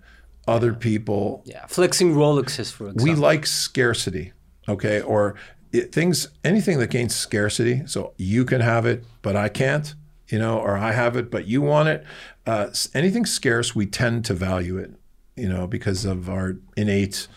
[0.47, 3.03] other people yeah, flexing Rolexes for example.
[3.03, 4.33] we like scarcity,
[4.67, 5.01] okay?
[5.01, 5.35] Or
[5.79, 7.83] it, things, anything that gains scarcity.
[7.85, 9.93] So you can have it, but I can't,
[10.29, 12.03] you know, or I have it, but you want it.
[12.45, 14.91] Uh, anything scarce, we tend to value it,
[15.35, 17.27] you know, because of our innate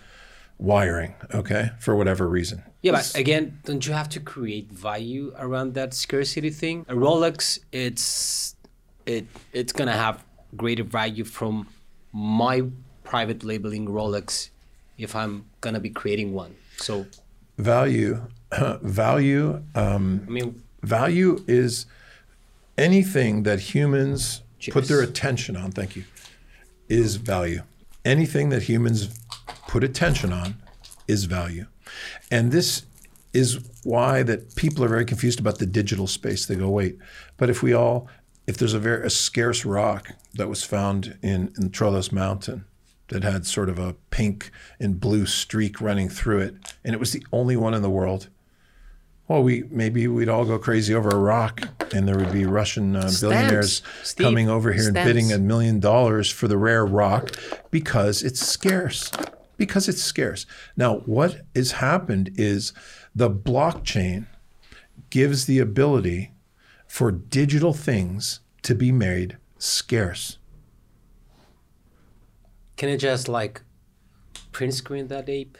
[0.58, 2.62] wiring, okay, for whatever reason.
[2.82, 6.86] Yeah, but again, don't you have to create value around that scarcity thing?
[6.88, 8.54] A Rolex, it's
[9.04, 10.24] it it's gonna have
[10.56, 11.66] greater value from
[12.12, 12.62] my
[13.02, 14.50] private labeling Rolex
[14.96, 16.54] if I'm gonna be creating one.
[16.76, 17.06] So
[17.58, 18.22] Value,
[18.82, 21.86] value, um, I mean, value is
[22.76, 25.72] anything that humans put their attention on.
[25.72, 26.04] Thank you.
[26.88, 27.62] Is value.
[28.04, 29.20] Anything that humans
[29.66, 30.56] put attention on
[31.06, 31.66] is value,
[32.30, 32.86] and this
[33.34, 36.46] is why that people are very confused about the digital space.
[36.46, 36.96] They go, wait,
[37.36, 38.08] but if we all,
[38.46, 42.64] if there's a very a scarce rock that was found in in Troodos Mountain
[43.08, 47.12] that had sort of a pink and blue streak running through it, and it was
[47.12, 48.28] the only one in the world
[49.28, 51.60] well, we maybe we'd all go crazy over a rock,
[51.94, 55.80] and there would be Russian uh, billionaires Steve, coming over here and bidding a million
[55.80, 57.36] dollars for the rare rock
[57.70, 59.10] because it's scarce.
[59.58, 60.46] Because it's scarce.
[60.76, 62.72] Now, what has happened is
[63.14, 64.26] the blockchain
[65.10, 66.32] gives the ability
[66.86, 70.38] for digital things to be made scarce.
[72.78, 73.62] Can I just like
[74.52, 75.58] print screen that ape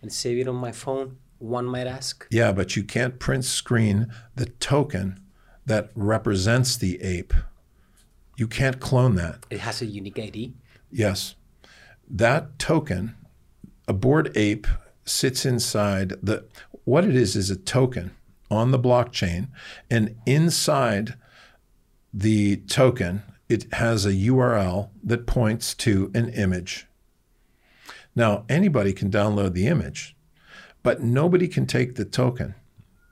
[0.00, 1.18] and save it on my phone?
[1.38, 2.24] One might ask.
[2.30, 4.06] Yeah, but you can't print screen
[4.36, 5.20] the token
[5.66, 7.34] that represents the ape.
[8.36, 9.44] You can't clone that.
[9.50, 10.54] It has a unique ID.
[10.92, 11.34] Yes.
[12.08, 13.16] That token,
[13.88, 14.68] a bored ape
[15.04, 16.44] sits inside the
[16.84, 18.12] what it is is a token
[18.52, 19.48] on the blockchain
[19.90, 21.14] and inside
[22.14, 26.86] the token, it has a URL that points to an image.
[28.14, 30.16] Now, anybody can download the image,
[30.82, 32.54] but nobody can take the token.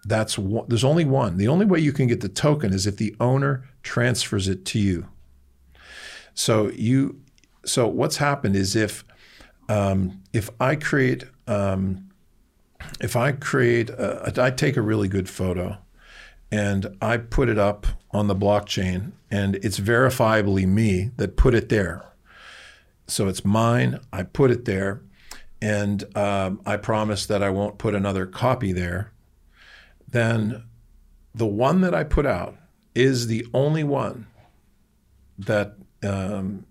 [0.04, 1.36] That's one, there's only one.
[1.36, 4.78] The only way you can get the token is if the owner transfers it to
[4.78, 5.08] you.
[6.34, 7.20] So you,
[7.64, 9.04] so what's happened is if
[9.68, 12.10] um, if I create um,
[13.00, 15.78] if I create a, I take a really good photo
[16.50, 21.68] and I put it up on the blockchain and it's verifiably me that put it
[21.68, 22.04] there.
[23.08, 23.98] So it's mine.
[24.12, 25.02] I put it there,
[25.60, 29.12] and um, I promise that I won't put another copy there.
[30.08, 30.62] Then
[31.34, 32.56] the one that I put out
[32.94, 34.28] is the only one
[35.36, 36.64] that um,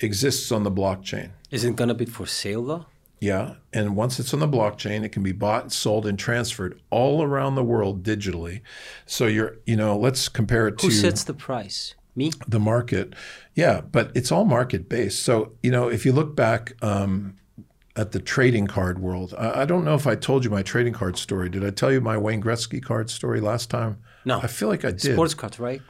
[0.00, 1.30] exists on the blockchain.
[1.52, 2.86] Is it going to be for sale though?
[3.20, 3.54] Yeah.
[3.72, 7.54] And once it's on the blockchain, it can be bought, sold, and transferred all around
[7.54, 8.60] the world digitally.
[9.06, 11.94] So you're, you know, let's compare it Who to Who sets the price?
[12.18, 12.32] Me?
[12.46, 13.14] the market.
[13.54, 15.22] Yeah, but it's all market based.
[15.22, 17.36] So, you know, if you look back um,
[17.96, 20.92] at the trading card world, I, I don't know if I told you my trading
[20.92, 21.48] card story.
[21.48, 23.98] Did I tell you my Wayne Gretzky card story last time?
[24.24, 24.40] No.
[24.40, 25.14] I feel like I did.
[25.14, 25.80] Sports card, right?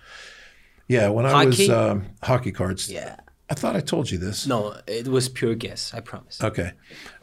[0.87, 2.91] Yeah, when I was um, hockey cards.
[2.91, 3.17] Yeah.
[3.51, 4.47] I thought I told you this.
[4.47, 5.95] No, it was pure guess.
[5.95, 6.43] I promise.
[6.43, 6.73] Okay.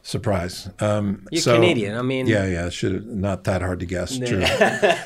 [0.06, 0.70] Surprise.
[0.80, 1.98] Um, You're so- Canadian.
[1.98, 4.20] I mean, Yeah, yeah, should not that hard to guess.
[4.20, 4.46] True.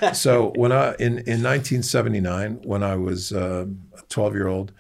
[0.14, 3.66] so when I in in 1979, when I was uh,
[3.98, 4.74] a 12 year old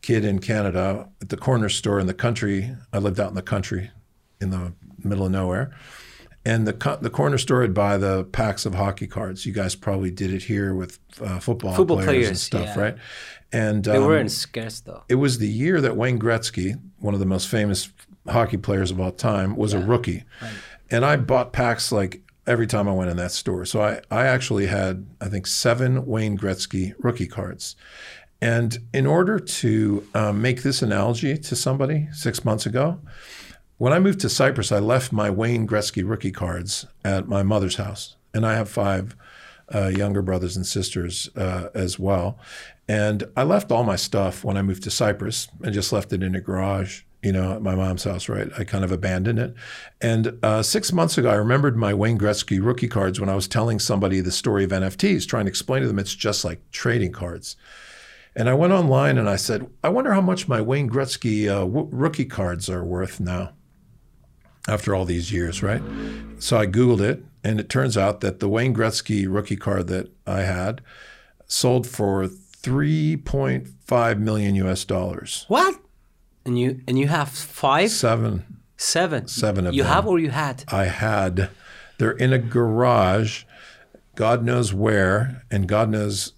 [0.00, 3.42] kid in Canada at the corner store in the country, I lived out in the
[3.42, 3.90] country,
[4.40, 4.72] in the
[5.04, 5.76] middle of nowhere,
[6.46, 9.44] and the co- the corner store would buy the packs of hockey cards.
[9.44, 12.80] You guys probably did it here with uh, football, Football players, and stuff, yeah.
[12.80, 12.96] right?
[13.52, 15.04] And they um, weren't scarce though.
[15.10, 17.90] it was the year that Wayne Gretzky, one of the most famous
[18.28, 20.24] hockey players of all time, was a rookie.
[20.90, 23.64] And I bought packs like every time I went in that store.
[23.64, 27.76] So I, I actually had, I think, seven Wayne Gretzky rookie cards.
[28.40, 33.00] And in order to um, make this analogy to somebody six months ago,
[33.78, 37.76] when I moved to Cyprus, I left my Wayne Gretzky rookie cards at my mother's
[37.76, 38.16] house.
[38.32, 39.16] And I have five
[39.74, 42.38] uh, younger brothers and sisters uh, as well.
[42.88, 46.22] And I left all my stuff when I moved to Cyprus and just left it
[46.22, 48.48] in a garage, you know, at my mom's house, right?
[48.56, 49.52] I kind of abandoned it.
[50.00, 53.48] And uh, six months ago, I remembered my Wayne Gretzky rookie cards when I was
[53.48, 57.10] telling somebody the story of NFTs, trying to explain to them it's just like trading
[57.10, 57.56] cards.
[58.36, 61.64] And I went online and I said, I wonder how much my Wayne Gretzky uh,
[61.64, 63.54] w- rookie cards are worth now
[64.68, 65.82] after all these years, right?
[66.38, 70.12] So I Googled it, and it turns out that the Wayne Gretzky rookie card that
[70.28, 70.80] I had
[71.48, 75.44] sold for 3.5 million US dollars.
[75.48, 75.80] What?
[76.46, 78.44] And you and you have five, Seven
[78.76, 79.92] seven, Seven of you them.
[79.92, 80.64] have or you had?
[80.68, 81.50] I had.
[81.98, 83.44] They're in a garage,
[84.14, 86.32] God knows where, and God knows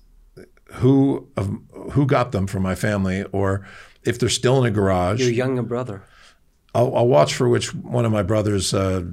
[0.75, 1.59] who of
[1.93, 3.67] who got them from my family, or
[4.03, 5.21] if they're still in a garage.
[5.21, 6.03] Your younger brother.
[6.75, 9.05] I'll, I'll watch for which one of my brothers uh,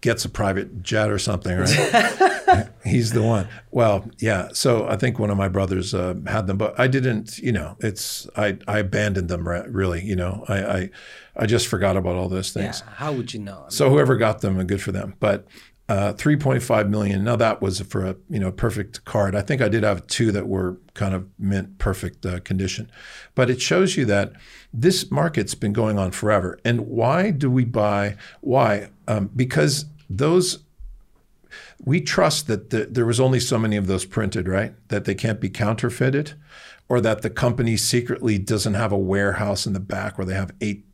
[0.00, 2.68] gets a private jet or something, right?
[2.84, 3.48] He's the one.
[3.70, 4.48] Well, yeah.
[4.52, 7.38] So I think one of my brothers uh, had them, but I didn't.
[7.38, 9.48] You know, it's I, I abandoned them.
[9.48, 10.90] re- Really, you know, I, I
[11.36, 12.82] I just forgot about all those things.
[12.84, 12.92] Yeah.
[12.96, 13.58] How would you know?
[13.58, 15.14] I mean, So whoever got them, good for them.
[15.18, 15.46] But
[15.88, 17.24] uh, 3.5 million.
[17.24, 19.34] Now that was for a you know perfect card.
[19.34, 22.90] I think I did have two that were kind of mint perfect uh, condition.
[23.34, 24.32] But it shows you that
[24.72, 26.58] this market's been going on forever.
[26.64, 28.16] And why do we buy?
[28.40, 28.88] Why?
[29.08, 30.60] Um, because those
[31.84, 34.74] we trust that the, there was only so many of those printed, right?
[34.88, 36.34] That they can't be counterfeited,
[36.88, 40.52] or that the company secretly doesn't have a warehouse in the back where they have
[40.60, 40.86] eight.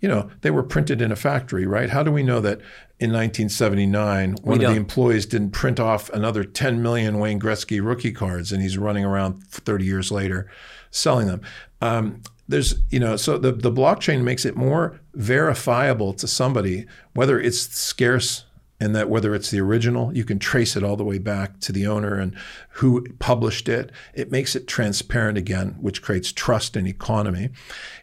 [0.00, 1.90] You know, they were printed in a factory, right?
[1.90, 2.60] How do we know that
[3.00, 8.12] in 1979 one of the employees didn't print off another 10 million Wayne Gretzky rookie
[8.12, 10.48] cards and he's running around 30 years later
[10.90, 11.42] selling them?
[11.80, 17.38] Um, there's, you know, so the, the blockchain makes it more verifiable to somebody, whether
[17.40, 18.44] it's scarce
[18.80, 21.72] and that whether it's the original, you can trace it all the way back to
[21.72, 22.36] the owner and
[22.74, 23.90] who published it.
[24.14, 27.50] It makes it transparent again, which creates trust and economy.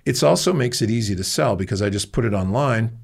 [0.05, 2.97] It also makes it easy to sell because I just put it online.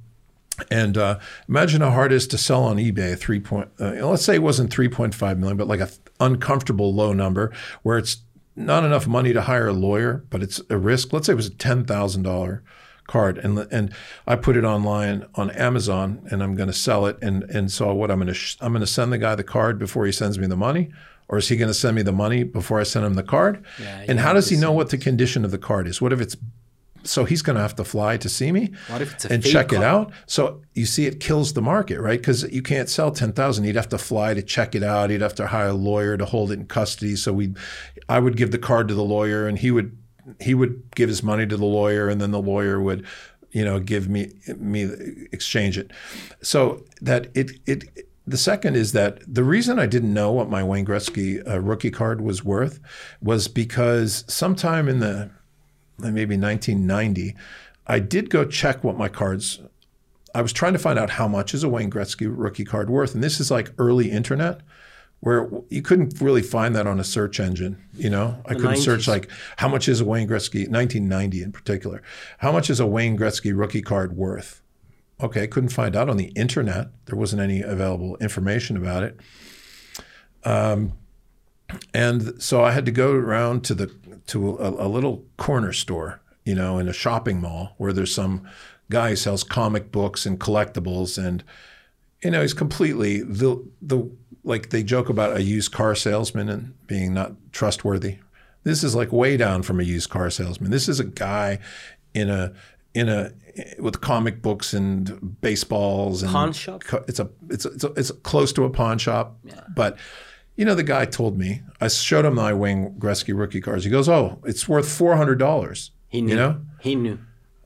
[0.70, 3.14] And uh, imagine how hard it is to sell on eBay.
[3.14, 7.14] a Three point, uh, let's say it wasn't 3.5 million, but like a uncomfortable low
[7.14, 7.52] number
[7.84, 8.18] where it's
[8.56, 11.14] not enough money to hire a lawyer, but it's a risk.
[11.14, 12.64] Let's say it was a ten thousand dollar
[13.08, 13.94] card, and and
[14.28, 17.18] I put it online on Amazon, and I'm going to sell it.
[17.22, 19.44] And and so what I'm going to sh- I'm going to send the guy the
[19.44, 20.92] card before he sends me the money,
[21.28, 23.64] or is he going to send me the money before I send him the card?
[23.80, 26.02] Yeah, and how does he know what the condition of the card is?
[26.02, 26.38] What if it's
[27.04, 29.44] so he's going to have to fly to see me What if it's a and
[29.44, 30.12] check it out.
[30.28, 32.20] So you see, it kills the market, right?
[32.20, 33.66] Because you can't sell ten thousand.
[33.66, 35.10] He'd have to fly to check it out.
[35.10, 37.16] He'd have to hire a lawyer to hold it in custody.
[37.16, 37.54] So we,
[38.08, 39.98] I would give the card to the lawyer, and he would
[40.40, 43.06] he would give his money to the lawyer, and then the lawyer would,
[43.52, 44.90] you know, give me me
[45.32, 45.92] exchange it.
[46.42, 48.08] So that it it.
[48.28, 51.90] The second is that the reason I didn't know what my Wayne Gretzky uh, rookie
[51.90, 52.80] card was worth
[53.20, 55.32] was because sometime in the
[55.98, 57.36] maybe 1990,
[57.88, 59.60] I did go check what my cards.
[60.34, 63.14] I was trying to find out how much is a Wayne Gretzky rookie card worth,
[63.14, 64.62] and this is like early internet,
[65.22, 67.82] where you couldn't really find that on a search engine.
[67.94, 72.02] You know, I couldn't search like how much is a Wayne Gretzky 1990 in particular.
[72.40, 74.62] How much is a Wayne Gretzky rookie card worth?
[75.22, 76.88] Okay, couldn't find out on the internet.
[77.06, 79.20] There wasn't any available information about it.
[80.44, 80.94] Um,
[81.94, 83.92] and so I had to go around to the
[84.28, 88.48] to a, a little corner store, you know, in a shopping mall where there's some
[88.90, 91.44] guy who sells comic books and collectibles, and
[92.24, 94.10] you know, he's completely the the
[94.44, 98.18] like they joke about a used car salesman and being not trustworthy.
[98.64, 100.72] This is like way down from a used car salesman.
[100.72, 101.60] This is a guy
[102.14, 102.54] in a
[102.94, 103.32] in a
[103.80, 106.84] with comic books and baseballs and Pawn shop?
[107.08, 109.62] It's a it's a, it's, a, it's close to a pawn shop, yeah.
[109.76, 109.98] but
[110.56, 111.62] you know the guy told me.
[111.80, 113.84] I showed him my Wayne Gretzky rookie cards.
[113.84, 116.32] He goes, "Oh, it's worth four hundred dollars." He knew.
[116.32, 117.20] You know, He knew.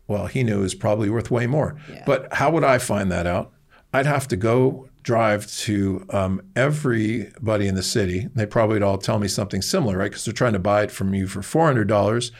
[0.08, 1.76] well, he knew it was probably worth way more.
[1.90, 2.04] Yeah.
[2.06, 3.52] But how would I find that out?
[3.96, 8.28] I'd have to go drive to um, everybody in the city.
[8.36, 10.12] They probably would all tell me something similar, right?
[10.12, 12.32] Because they're trying to buy it from you for four hundred dollars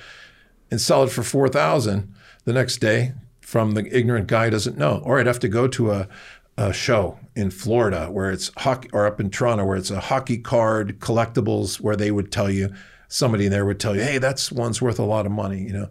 [0.70, 2.14] and sell it for four thousand
[2.44, 5.02] the next day from the ignorant guy who doesn't know.
[5.06, 6.08] Or I'd have to go to a,
[6.58, 10.38] a show in Florida where it's hockey, or up in Toronto where it's a hockey
[10.38, 12.74] card collectibles where they would tell you
[13.08, 15.62] somebody there would tell you, hey, that's one's worth a lot of money.
[15.62, 15.90] You know,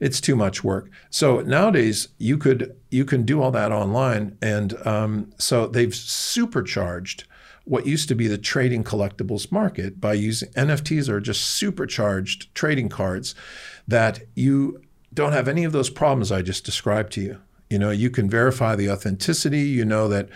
[0.00, 0.90] it's too much work.
[1.10, 7.24] So nowadays you could you can do all that online, and um, so they've supercharged
[7.64, 12.90] what used to be the trading collectibles market by using NFTs are just supercharged trading
[12.90, 13.34] cards
[13.88, 17.40] that you don't have any of those problems I just described to you.
[17.70, 19.62] You know, you can verify the authenticity.
[19.62, 20.28] You know that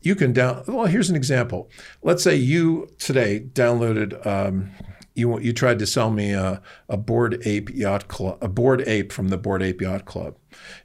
[0.00, 0.64] you can down.
[0.66, 1.70] Well, here's an example.
[2.02, 4.26] Let's say you today downloaded.
[4.26, 4.70] Um,
[5.14, 9.12] you you tried to sell me a, a Bored Ape Yacht Club, a bored ape
[9.12, 10.36] from the Bored Ape Yacht Club,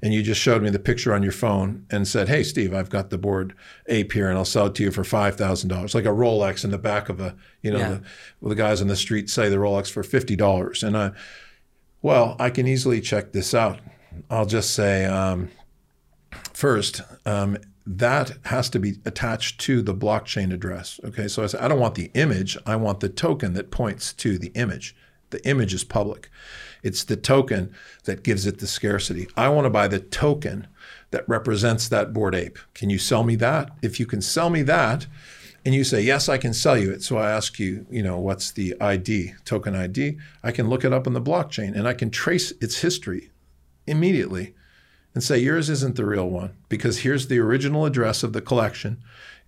[0.02, 2.90] and you just showed me the picture on your phone and said, "Hey, Steve, I've
[2.90, 3.54] got the bored
[3.88, 6.64] ape here, and I'll sell it to you for five thousand dollars, like a Rolex
[6.66, 7.90] in the back of a, you know, Yeah.
[7.90, 8.02] the,
[8.42, 11.12] well, the guys on the street say the Rolex for fifty dollars, and I,
[12.02, 13.80] well, I can easily check this out.
[14.30, 15.50] I'll just say, um,
[16.54, 21.00] first, um, that has to be attached to the blockchain address.
[21.06, 24.12] Okay, so I say, I don't want the image, I want the token that points
[24.14, 24.96] to the image.
[25.30, 26.30] The image is public.
[26.84, 27.74] It's the token
[28.04, 29.28] that gives it the scarcity.
[29.36, 30.68] I want to buy the token
[31.12, 32.60] that represents that bored ape.
[32.74, 33.72] Can you sell me that?
[33.82, 35.08] If you can sell me that,
[35.66, 37.04] and you say, yes, I can sell you it.
[37.04, 40.18] So I ask you, you know, what's the ID, token ID?
[40.42, 43.32] I can look it up in the blockchain and I can trace its history
[43.86, 44.56] immediately
[45.18, 49.02] and say, yours isn't the real one because here's the original address of the collection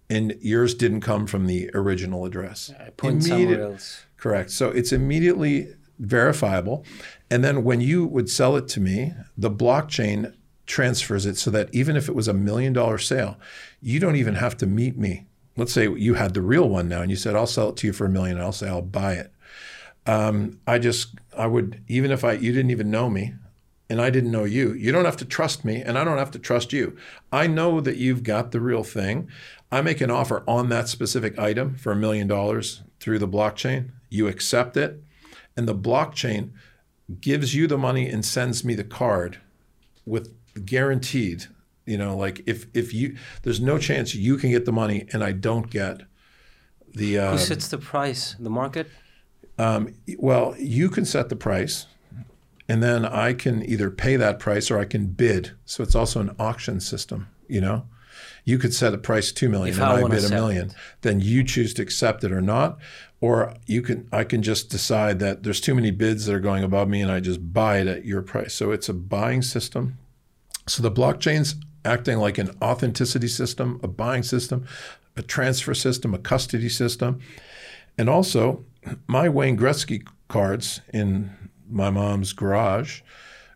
[0.10, 2.74] and yours didn't come from the original address.
[2.98, 4.02] Point Immediate- somewhere else.
[4.18, 4.50] Correct.
[4.50, 6.84] So it's immediately verifiable.
[7.30, 10.34] And then when you would sell it to me, the blockchain
[10.66, 13.38] transfers it so that even if it was a million dollar sale,
[13.80, 15.28] you don't even have to meet me.
[15.56, 17.86] Let's say you had the real one now and you said, I'll sell it to
[17.86, 18.38] you for a million.
[18.38, 19.32] And I'll say, I'll buy it.
[20.08, 23.36] Um, I just, I would, even if I, you didn't even know me
[23.90, 26.32] and I didn't know you, you don't have to trust me and I don't have
[26.32, 26.96] to trust you.
[27.32, 29.28] I know that you've got the real thing.
[29.72, 33.92] I make an offer on that specific item for a million dollars through the blockchain.
[34.10, 35.02] You accept it,
[35.56, 36.52] and the blockchain
[37.20, 39.40] gives you the money and sends me the card
[40.06, 40.34] with
[40.66, 41.46] guaranteed.
[41.86, 45.24] You know, like if if you there's no chance you can get the money and
[45.24, 46.02] I don't get
[46.94, 47.18] the.
[47.20, 48.36] Uh, Who sets the price?
[48.40, 48.88] The market?
[49.60, 51.86] um, well, you can set the price,
[52.70, 55.52] and then I can either pay that price or I can bid.
[55.66, 57.28] So it's also an auction system.
[57.48, 57.88] You know,
[58.46, 60.68] you could set a price two million, If and I I bid a million.
[60.68, 60.76] it.
[61.02, 62.78] Then you choose to accept it or not,
[63.20, 64.08] or you can.
[64.12, 67.12] I can just decide that there's too many bids that are going above me, and
[67.12, 68.54] I just buy it at your price.
[68.54, 69.98] So it's a buying system.
[70.68, 74.66] So the blockchain's acting like an authenticity system, a buying system,
[75.18, 77.20] a transfer system, a custody system.
[77.98, 78.64] And also,
[79.08, 81.32] my Wayne Gretzky cards in
[81.70, 83.02] my mom's garage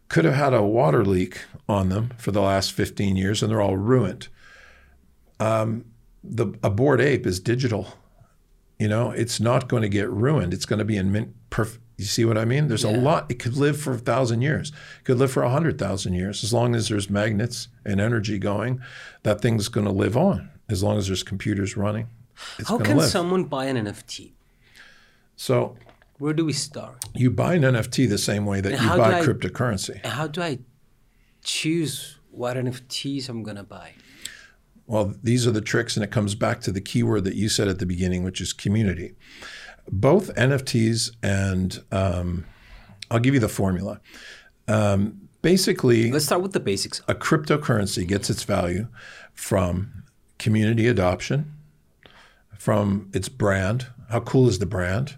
[0.10, 3.62] could have had a water leak on them for the last 15 years and they're
[3.62, 4.28] all ruined.
[5.40, 5.86] Um,
[6.24, 7.88] the a bored ape is digital.
[8.80, 10.54] You know, it's not going to get ruined.
[10.54, 12.68] It's going to be in mint, perf- You see what I mean?
[12.68, 13.30] There's a lot.
[13.32, 14.70] It could live for a thousand years.
[15.00, 16.44] It could live for a hundred thousand years.
[16.44, 18.82] As long as there's magnets and energy going,
[19.24, 20.50] that thing's going to live on.
[20.70, 22.08] As long as there's computers running,
[22.58, 23.10] it's How can live.
[23.10, 24.32] someone buy an NFT?
[25.36, 25.76] so
[26.24, 27.04] Where do we start?
[27.14, 30.06] you buy an NFT the same way that And you buy I- cryptocurrency.
[30.06, 30.60] How do I
[31.44, 33.92] choose what NFTs I'm gonna buy?
[34.88, 37.68] Well, these are the tricks, and it comes back to the keyword that you said
[37.68, 39.16] at the beginning, which is community.
[39.92, 42.46] Both NFTs and um,
[43.12, 44.00] I'll give you the formula.
[44.70, 47.02] Um, basically, Let's start with the basics.
[47.10, 48.88] a cryptocurrency gets its value
[49.34, 50.06] from
[50.40, 51.52] community adoption,
[52.58, 55.18] from its brand, how cool is the brand,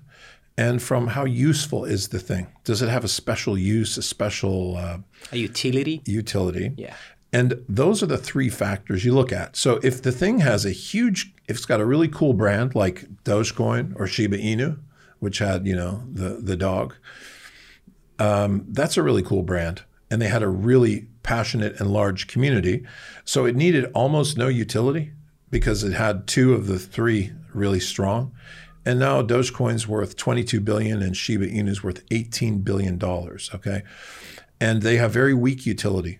[0.57, 2.47] and from how useful is the thing.
[2.63, 4.97] Does it have a special use, a special uh,
[5.31, 6.01] A utility.
[6.05, 6.71] utility?
[6.77, 6.95] Yeah.
[7.33, 9.57] And those are the three factors you look at.
[9.57, 13.05] So if the thing has a huge, if it's got a really cool brand like
[13.25, 14.79] Dogecoin or Shiba Inu,
[15.19, 16.93] which had you know the the dog,
[18.19, 22.85] um, that's a really cool brand, and they had a really passionate and large community.
[23.25, 25.11] So it needed almost no utility
[25.49, 28.31] because it had two of the three really strong.
[28.85, 33.49] And now Dogecoin's worth 22 billion and Shiba Inu's worth 18 billion dollars.
[33.53, 33.83] Okay,
[34.61, 36.19] and they have very weak utility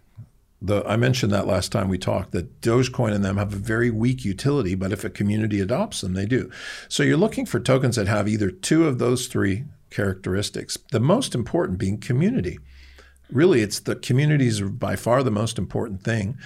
[0.65, 3.91] the I mentioned that last time we talked that Dogecoin and them have a very
[3.91, 6.49] weak utility, but if a community adopts them, they do.
[6.87, 10.77] So you're looking for tokens that have either two of those three characteristics.
[10.91, 12.59] The most important being community.
[13.31, 16.37] Really, it's the communities are by far the most important thing.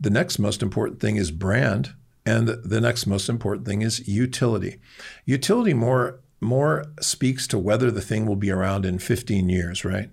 [0.00, 1.94] The next most important thing is brand,
[2.28, 4.76] and the next most important thing is utility.
[5.24, 10.08] Utility more more speaks to whether the thing will be around in 15 years, right?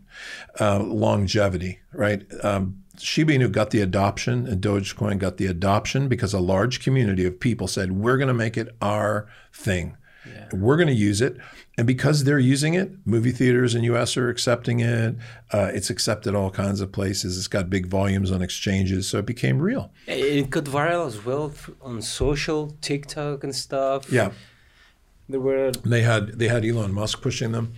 [0.59, 2.25] Uh, longevity, right?
[2.43, 7.25] Um, Shiba Inu got the adoption and Dogecoin got the adoption because a large community
[7.25, 9.97] of people said, we're going to make it our thing.
[10.51, 11.37] We're going to use it.
[11.77, 15.15] And because they're using it, movie theaters in US are accepting it.
[15.51, 17.37] Uh, it's accepted all kinds of places.
[17.37, 19.07] It's got big volumes on exchanges.
[19.07, 19.91] So it became real.
[20.07, 24.11] It got viral as well on social, TikTok and stuff.
[24.11, 24.31] Yeah.
[25.27, 27.73] There were They had they had Elon Musk pushing them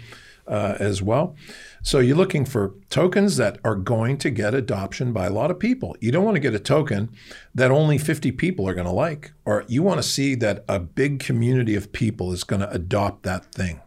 [0.47, 1.35] uh, as well.
[1.81, 5.59] So you're looking for tokens that are going to get adoption by a lot of
[5.59, 5.95] people.
[6.01, 7.09] You don't want to get a token
[7.55, 10.79] that only 50 people are going to like, or you want to see that a
[10.79, 13.81] big community of people is going to adopt that thing.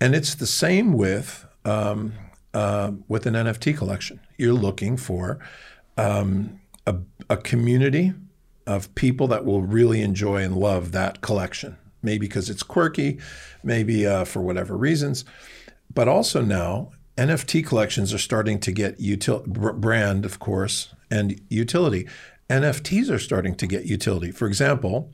[0.00, 2.14] And it's the same with um,
[2.54, 4.20] uh, with an NFT collection.
[4.38, 5.38] You're looking for
[5.96, 6.96] um, a,
[7.28, 8.12] a community
[8.66, 11.76] of people that will really enjoy and love that collection.
[12.02, 13.18] Maybe because it's quirky,
[13.62, 15.24] maybe uh, for whatever reasons.
[15.92, 22.08] But also now, NFT collections are starting to get util- brand, of course, and utility.
[22.48, 24.30] NFTs are starting to get utility.
[24.30, 25.12] For example,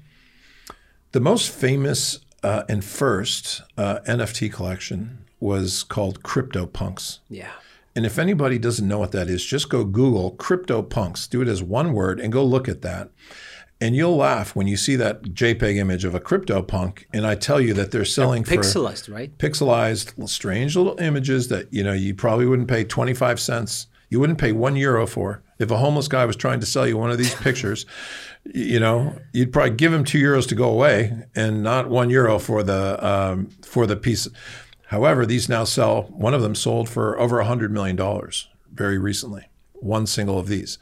[1.12, 7.18] the most famous uh, and first uh, NFT collection was called CryptoPunks.
[7.28, 7.50] yeah.
[7.94, 11.30] And if anybody doesn't know what that is, just go Google CryptoPunks.
[11.30, 13.08] Do it as one word and go look at that.
[13.80, 17.04] And you'll laugh when you see that JPEG image of a CryptoPunk.
[17.14, 19.36] And I tell you that they're selling for Pixelized, right?
[19.38, 23.86] pixelized, strange little images that you know you probably wouldn't pay 25 cents.
[24.10, 25.42] You wouldn't pay one euro for.
[25.58, 27.86] If a homeless guy was trying to sell you one of these pictures,
[28.54, 32.38] you know, you'd probably give him two euros to go away and not one euro
[32.38, 34.28] for the um, for the piece.
[34.86, 36.02] However, these now sell.
[36.04, 39.48] One of them sold for over a hundred million dollars very recently.
[39.74, 40.78] One single of these,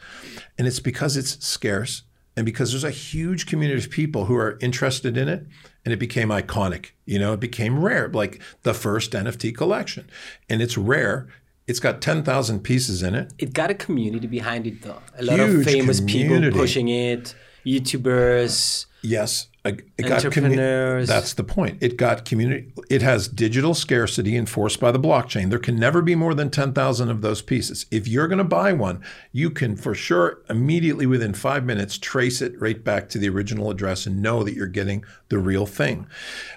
[0.56, 2.02] and it's because it's scarce
[2.36, 5.46] and because there's a huge community of people who are interested in it
[5.84, 10.08] and it became iconic you know it became rare like the first nft collection
[10.48, 11.28] and it's rare
[11.66, 15.00] it's got 10,000 pieces in it It got a community behind it though.
[15.18, 16.48] A lot of famous community.
[16.48, 17.34] people pushing it,
[17.64, 18.86] YouTubers.
[19.02, 21.08] yes it got Entrepreneurs.
[21.08, 25.58] that's the point it got community it has digital scarcity enforced by the blockchain there
[25.58, 29.02] can never be more than 10,000 of those pieces if you're going to buy one
[29.32, 33.70] you can for sure immediately within 5 minutes trace it right back to the original
[33.70, 36.06] address and know that you're getting the real thing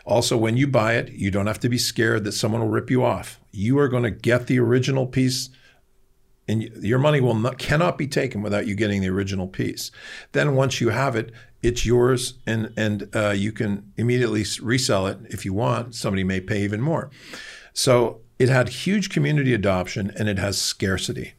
[0.05, 2.91] also when you buy it you don't have to be scared that someone will rip
[2.91, 5.49] you off you are going to get the original piece
[6.48, 9.91] and your money will not cannot be taken without you getting the original piece.
[10.32, 11.32] Then once you have it,
[11.62, 15.95] it's yours, and and uh, you can immediately resell it if you want.
[15.95, 17.10] Somebody may pay even more.
[17.74, 21.34] So it had huge community adoption, and it has scarcity.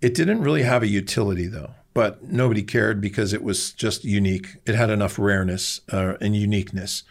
[0.00, 4.56] It didn't really have a utility though, but nobody cared because it was just unique.
[4.66, 7.04] It had enough rareness uh, and uniqueness.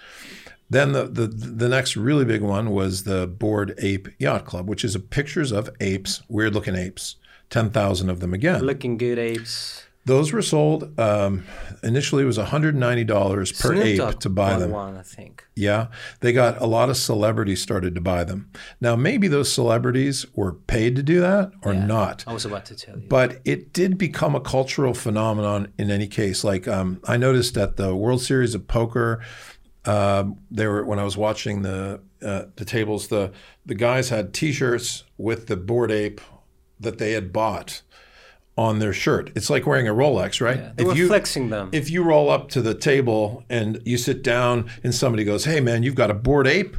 [0.69, 4.83] Then the, the the next really big one was the Bored Ape Yacht Club, which
[4.83, 7.15] is pictures of apes, weird looking apes,
[7.49, 8.61] ten thousand of them again.
[8.63, 9.83] Looking good apes.
[10.05, 10.97] Those were sold.
[10.97, 11.43] Um,
[11.83, 14.71] initially, it was $190 per ape to buy them.
[14.71, 15.45] One, I think.
[15.53, 15.87] Yeah,
[16.21, 18.49] they got a lot of celebrities started to buy them.
[18.79, 21.85] Now, maybe those celebrities were paid to do that or Yeah.
[21.85, 22.23] not.
[22.25, 23.05] I was about to tell you.
[23.09, 26.41] But it did become a cultural phenomenon in any case.
[26.41, 29.19] Like um, I noticed at the World Series of Poker,
[29.83, 33.31] um, they were when I was watching the uh, the tables, the
[33.65, 36.21] the guys had T-shirts with the bored ape
[36.79, 37.81] that they had bought
[38.57, 39.31] on their shirt.
[39.35, 40.57] It's like wearing a Rolex, right?
[40.57, 41.69] Yeah, they were flexing them.
[41.73, 45.59] If you roll up to the table and you sit down and somebody goes, "Hey
[45.59, 46.75] man, you've got a bored ape?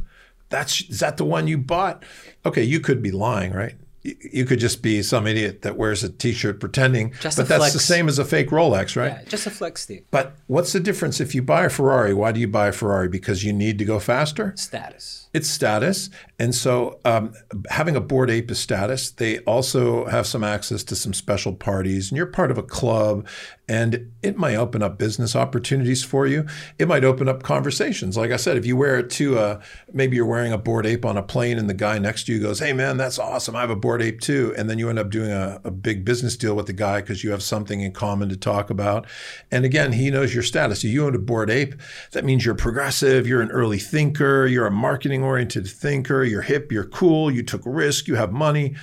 [0.49, 2.03] That's is that the one you bought?"
[2.45, 3.75] Okay, you could be lying, right?
[4.03, 7.59] You- You could just be some idiot that wears a T-shirt pretending, Just but that's
[7.59, 7.73] flex.
[7.73, 9.11] the same as a fake Rolex, right?
[9.11, 10.05] yeah, just a flex stick.
[10.09, 12.13] But what's the difference if you buy a Ferrari?
[12.13, 13.07] Why do you buy a Ferrari?
[13.09, 14.53] Because you need to go faster?
[14.55, 15.27] Status.
[15.31, 16.09] It's status.
[16.39, 17.33] And so um,
[17.69, 19.11] having a bored ape is status.
[19.11, 23.27] They also have some access to some special parties, and you're part of a club,
[23.67, 26.47] and it might open up business opportunities for you.
[26.79, 28.17] It might open up conversations.
[28.17, 29.59] Like I said, if you wear it to a,
[29.91, 32.41] maybe you're wearing a bored ape on a plane, and the guy next to you
[32.41, 33.55] goes, Hey, man, that's awesome.
[33.55, 34.53] I have a bored ape too.
[34.57, 37.23] And then you end up doing a, a big business deal with the guy because
[37.23, 39.05] you have something in common to talk about.
[39.51, 40.83] And again, he knows your status.
[40.83, 41.75] If you own a bored ape,
[42.13, 46.71] that means you're progressive, you're an early thinker, you're a marketing oriented thinker, you're hip,
[46.71, 48.75] you're cool, you took risk, you have money.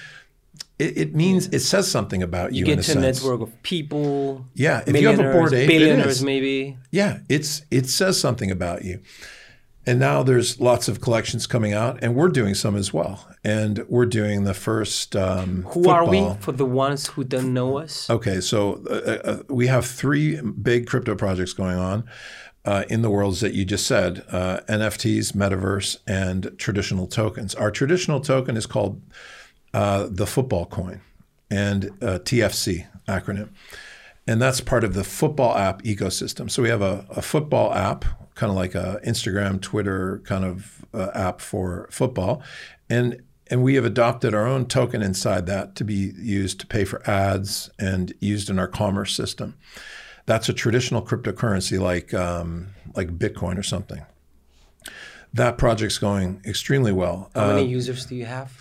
[0.79, 2.61] It, it means it says something about you.
[2.61, 4.47] You get a to a network of people.
[4.55, 6.77] Yeah, if you have a bored ape, billionaires maybe.
[6.91, 9.01] Yeah, it's it says something about you.
[9.89, 13.29] And now there's lots of collections coming out, and we're doing some as well.
[13.45, 15.15] And we're doing the first.
[15.15, 18.11] Um, Who are we for the ones who don't know us?
[18.11, 22.05] Okay, so uh, uh, we have three big crypto projects going on
[22.67, 27.55] uh, in the worlds that you just said uh, NFTs, metaverse, and traditional tokens.
[27.55, 29.01] Our traditional token is called
[29.73, 31.01] uh, the football coin
[31.51, 33.51] and uh, TFC acronym.
[34.27, 36.51] And that's part of the football app ecosystem.
[36.51, 38.05] So we have a, a football app,
[38.35, 42.43] kind of like a Instagram, Twitter kind of uh, app for football.
[42.91, 46.85] And and we have adopted our own token inside that to be used to pay
[46.85, 49.57] for ads and used in our commerce system.
[50.27, 54.05] That's a traditional cryptocurrency like um, like Bitcoin or something.
[55.33, 57.31] That project's going extremely well.
[57.35, 58.53] How many Uh, users do you have?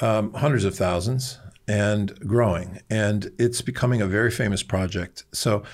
[0.00, 2.80] um, hundreds of thousands and growing.
[2.88, 5.24] And it's becoming a very famous project.
[5.32, 5.64] So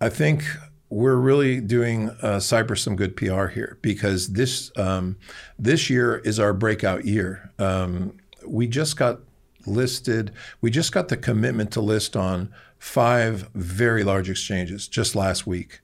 [0.00, 0.44] I think
[0.88, 5.16] we're really doing uh, Cyprus some good PR here because this um,
[5.58, 7.50] this year is our breakout year.
[7.58, 8.14] Um,
[8.46, 9.20] we just got
[9.66, 10.32] listed.
[10.60, 15.80] We just got the commitment to list on five very large exchanges just last week,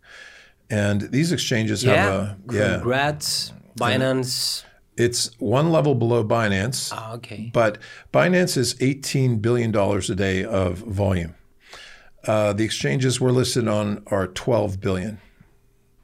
[0.71, 1.95] and these exchanges Yeah.
[1.97, 2.75] have a yeah.
[2.75, 4.65] Congrats, Binance.
[4.97, 6.91] It's one level below Binance.
[6.95, 7.51] Ah, okay.
[7.53, 7.79] But
[8.13, 11.35] Binance is $18 billion a day of volume.
[12.27, 15.19] Uh, the exchanges we're listed on are 12 billion.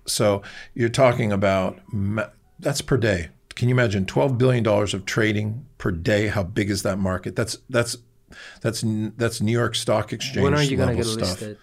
[0.06, 0.42] So
[0.74, 1.78] you're talking about
[2.58, 3.28] that's per day.
[3.58, 6.28] Can you imagine 12 billion dollars of trading per day?
[6.28, 7.34] How big is that market?
[7.34, 7.96] That's that's
[8.60, 8.84] that's
[9.16, 11.40] that's New York Stock Exchange When are you gonna level get stuff.
[11.40, 11.58] listed?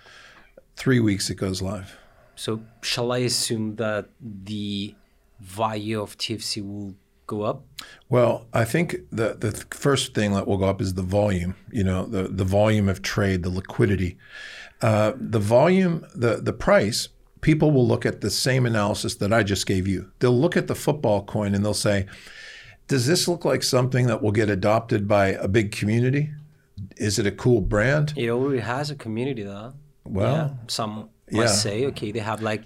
[0.75, 1.97] Three weeks it goes live.
[2.35, 4.93] So shall I assume that the
[5.39, 6.95] value of TFC will
[7.27, 7.63] go up?
[8.09, 11.55] Well, I think the the first thing that will go up is the volume.
[11.71, 14.17] You know, the the volume of trade, the liquidity,
[14.81, 17.07] uh, the volume, the the price.
[17.45, 20.09] People will look at the same analysis that I just gave you.
[20.17, 22.07] They'll look at the football coin and they'll say,
[22.87, 26.31] "Does this look like something that will get adopted by a big community?
[26.97, 29.73] Is it a cool brand?" It already has a community though.
[30.05, 30.49] Well, yeah.
[30.67, 31.41] some yeah.
[31.41, 32.63] must say, okay, they have like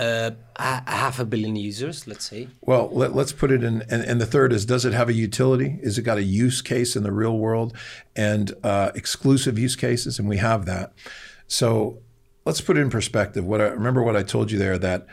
[0.00, 2.48] uh, half a billion users, let's say.
[2.62, 3.82] Well, let, let's put it in.
[3.82, 5.78] And, and the third is does it have a utility?
[5.80, 7.72] Is it got a use case in the real world
[8.16, 10.18] and uh, exclusive use cases?
[10.18, 10.92] And we have that.
[11.46, 11.98] So
[12.44, 13.44] let's put it in perspective.
[13.44, 15.06] What I remember what I told you there that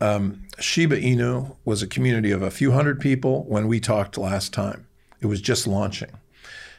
[0.00, 4.52] um, Shiba Inu was a community of a few hundred people when we talked last
[4.52, 4.86] time.
[5.20, 6.10] It was just launching.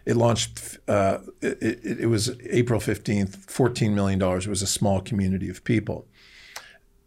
[0.06, 4.20] It launched, uh, it, it, it was April 15th, $14 million.
[4.22, 6.08] It was a small community of people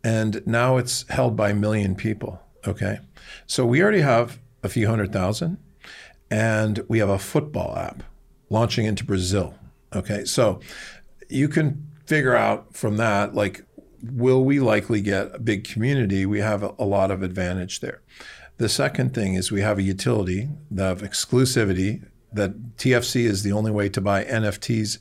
[0.04, 2.40] and now it's held by a million people.
[2.66, 2.98] Okay,
[3.46, 5.58] so we already have a few hundred thousand,
[6.30, 8.02] and we have a football app
[8.50, 9.54] launching into Brazil.
[9.94, 10.60] Okay, so
[11.28, 13.64] you can figure out from that like,
[14.02, 16.26] will we likely get a big community?
[16.26, 18.02] We have a, a lot of advantage there.
[18.58, 23.70] The second thing is we have a utility of exclusivity that TFC is the only
[23.70, 24.98] way to buy NFTs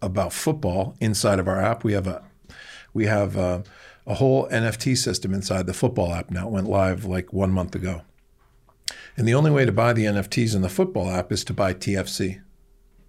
[0.00, 1.82] about football inside of our app.
[1.82, 2.22] We have a
[2.94, 3.64] we have a,
[4.06, 6.46] a whole NFT system inside the football app now.
[6.46, 8.02] It went live like one month ago.
[9.16, 11.74] And the only way to buy the NFTs in the football app is to buy
[11.74, 12.40] TFC.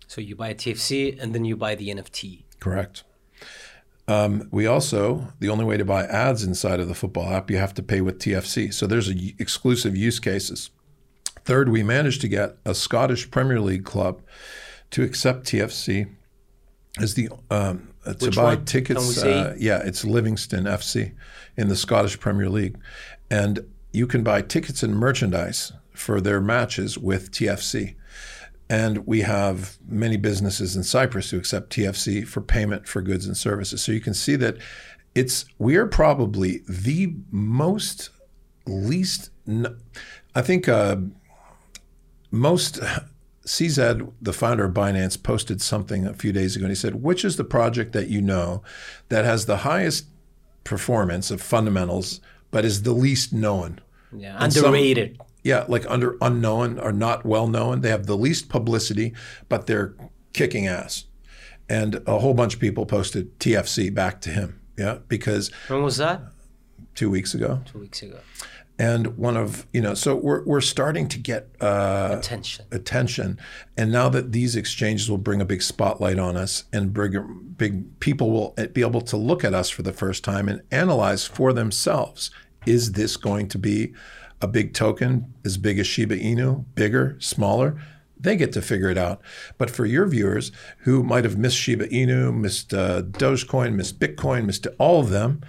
[0.08, 2.46] So you buy a TFC and then you buy the NFT.
[2.60, 3.04] Correct.
[4.08, 7.58] Um, we also, the only way to buy ads inside of the football app, you
[7.58, 8.74] have to pay with TFC.
[8.74, 10.72] So there's a, exclusive use cases.
[11.46, 14.22] Third, we managed to get a Scottish Premier League club
[14.92, 16.10] to accept TFC
[17.00, 18.66] as the um, uh, to Which buy one?
[18.66, 19.00] tickets.
[19.00, 19.34] Can we see?
[19.34, 21.14] Uh, yeah, it's Livingston FC
[21.58, 22.78] in the Scottish Premier League,
[23.32, 27.96] and you can buy tickets and merchandise for their matches with TFC.
[28.74, 33.38] And we have many businesses in Cyprus who accept TFC for payment for goods and
[33.38, 33.84] services.
[33.84, 34.58] So you can see that
[35.14, 38.10] it's we are probably the most
[38.66, 39.30] least.
[40.34, 40.96] I think uh,
[42.32, 42.80] most
[43.46, 47.24] CZ, the founder of Binance, posted something a few days ago, and he said, "Which
[47.24, 48.64] is the project that you know
[49.10, 50.08] that has the highest
[50.64, 55.20] performance of fundamentals, but is the least known?" Yeah, And some- underrated.
[55.44, 57.82] Yeah, like under unknown or not well known.
[57.82, 59.14] They have the least publicity,
[59.50, 59.94] but they're
[60.32, 61.06] kicking ass.
[61.70, 64.60] And a whole bunch of people posted TFC back to him.
[64.78, 66.22] Yeah, because when was that?
[66.96, 67.62] two weeks ago.
[67.66, 68.20] Two weeks ago.
[68.80, 72.66] And one of, you know, so we're, we're starting to get uh, Attention.
[72.72, 73.40] attention.
[73.78, 78.00] And now that these exchanges will bring a big spotlight on us and bring big
[78.00, 81.54] people will be able to look at us for the first time and analyze for
[81.54, 82.32] themselves
[82.66, 83.94] is this going to be
[84.44, 87.82] a big token as big as Shiba Inu, bigger, smaller?
[88.20, 89.22] They get to figure it out.
[89.58, 94.46] But for your viewers who might have missed Shiba Inu, missed uh, Dogecoin, missed Bitcoin,
[94.46, 95.42] missed all of them,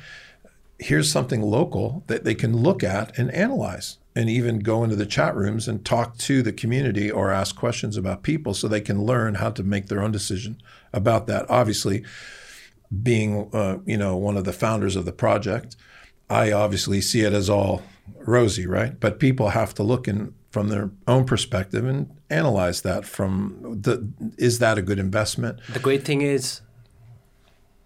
[0.78, 5.06] here's something local that they can look at and analyze and even go into the
[5.06, 9.02] chat rooms and talk to the community or ask questions about people so they can
[9.02, 10.60] learn how to make their own decision
[10.92, 12.04] about that obviously
[13.02, 15.76] being uh, you know one of the founders of the project
[16.30, 17.82] i obviously see it as all
[18.20, 23.04] rosy right but people have to look in from their own perspective and analyze that
[23.04, 26.60] from the is that a good investment The great thing is,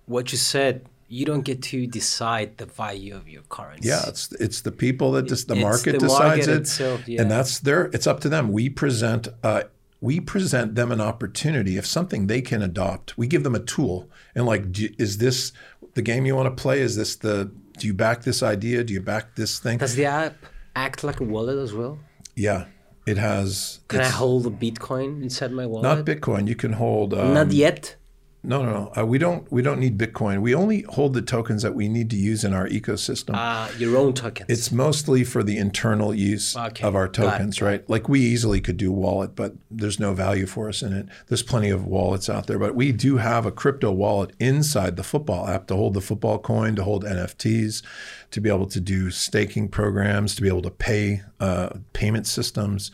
[0.06, 3.88] what you said, you don't get to decide the value of your currency.
[3.88, 7.08] Yeah, it's it's the people that just the It's market the decides market it, itself,
[7.08, 7.22] yeah.
[7.22, 7.86] and that's their.
[7.86, 8.52] It's up to them.
[8.52, 9.62] We present uh,
[10.00, 13.16] we present them an opportunity of something they can adopt.
[13.16, 14.64] We give them a tool, and like,
[14.98, 15.52] is this
[15.94, 16.80] the game you want to play?
[16.80, 18.84] Is this the do you back this idea?
[18.84, 19.78] Do you back this thing?
[19.78, 20.34] Does the app
[20.76, 21.98] act like a wallet as well?
[22.36, 22.66] yeah,
[23.06, 23.80] it has.
[23.88, 25.82] Can I hold a Bitcoin inside my wallet?
[25.82, 26.46] not Bitcoin.
[26.46, 27.14] You can hold.
[27.14, 27.96] Um, Not yet.
[28.44, 28.92] No, no, no.
[28.96, 29.50] Uh, we don't.
[29.50, 30.40] We don't need Bitcoin.
[30.40, 33.34] We only hold the tokens that we need to use in our ecosystem.
[33.34, 34.48] Uh, your own tokens.
[34.48, 37.88] It's mostly for the internal use Okay, of our tokens, right?
[37.90, 41.06] Like we easily could do wallet, but there's no value for us in it.
[41.26, 45.04] There's plenty of wallets out there, but we do have a crypto wallet inside the
[45.04, 47.82] football app to hold the football coin, to hold NFTs,
[48.30, 52.92] to be able to do staking programs, to be able to pay uh, payment systems,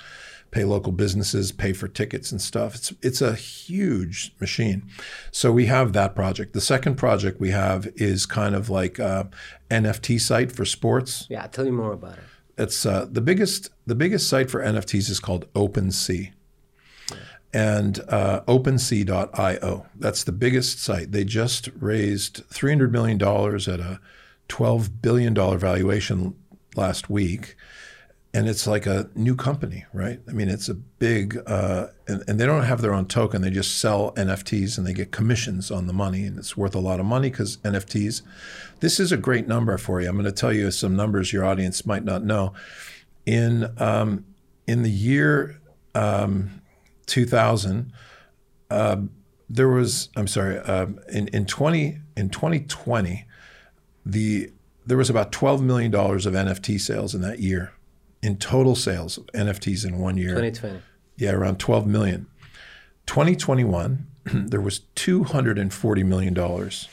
[0.54, 2.76] pay local businesses, pay for tickets and stuff.
[2.76, 4.88] It's it's a huge machine.
[5.32, 6.52] So we have that project.
[6.52, 9.28] The second project we have is kind of like a
[9.70, 12.24] NFT site for sports yeah, tell me more about it.
[12.56, 16.32] it's uh, the biggest the biggest site for NFTs is called OpenSea.
[17.52, 19.86] And uh, OpenSea.io.
[19.94, 21.12] That's the biggest site.
[21.12, 24.00] They just raised $300 million at a
[24.48, 26.34] $12 billion valuation
[26.74, 27.54] last week.
[28.34, 30.18] And it's like a new company, right?
[30.28, 33.42] I mean, it's a big, uh, and, and they don't have their own token.
[33.42, 36.24] They just sell NFTs and they get commissions on the money.
[36.24, 38.22] And it's worth a lot of money because NFTs,
[38.80, 40.08] this is a great number for you.
[40.08, 42.52] I'm going to tell you some numbers your audience might not know.
[43.24, 44.24] In, um,
[44.66, 45.60] in the year
[45.94, 46.60] um,
[47.06, 47.92] 2000,
[48.68, 48.96] uh,
[49.48, 53.26] there was, I'm sorry, um, in, in, 20, in 2020,
[54.04, 54.50] the,
[54.84, 57.72] there was about $12 million of NFT sales in that year
[58.24, 60.34] in total sales of NFTs in one year.
[60.34, 60.80] 2020.
[61.16, 62.26] Yeah, around 12 million.
[63.06, 66.88] 2021, there was 240 million dollars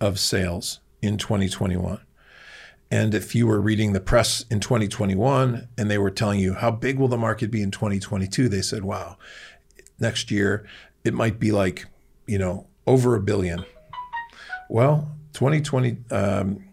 [0.00, 2.00] of sales in 2021.
[2.92, 6.70] And if you were reading the press in 2021 and they were telling you how
[6.70, 9.16] big will the market be in 2022, they said, "Wow,
[9.98, 10.66] next year
[11.04, 11.86] it might be like,
[12.26, 13.64] you know, over a billion.
[14.68, 16.64] Well, 2020 um,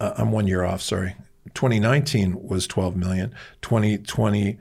[0.00, 1.14] I'm one year off, sorry.
[1.60, 3.34] 2019 was 12 million.
[3.60, 4.56] 2020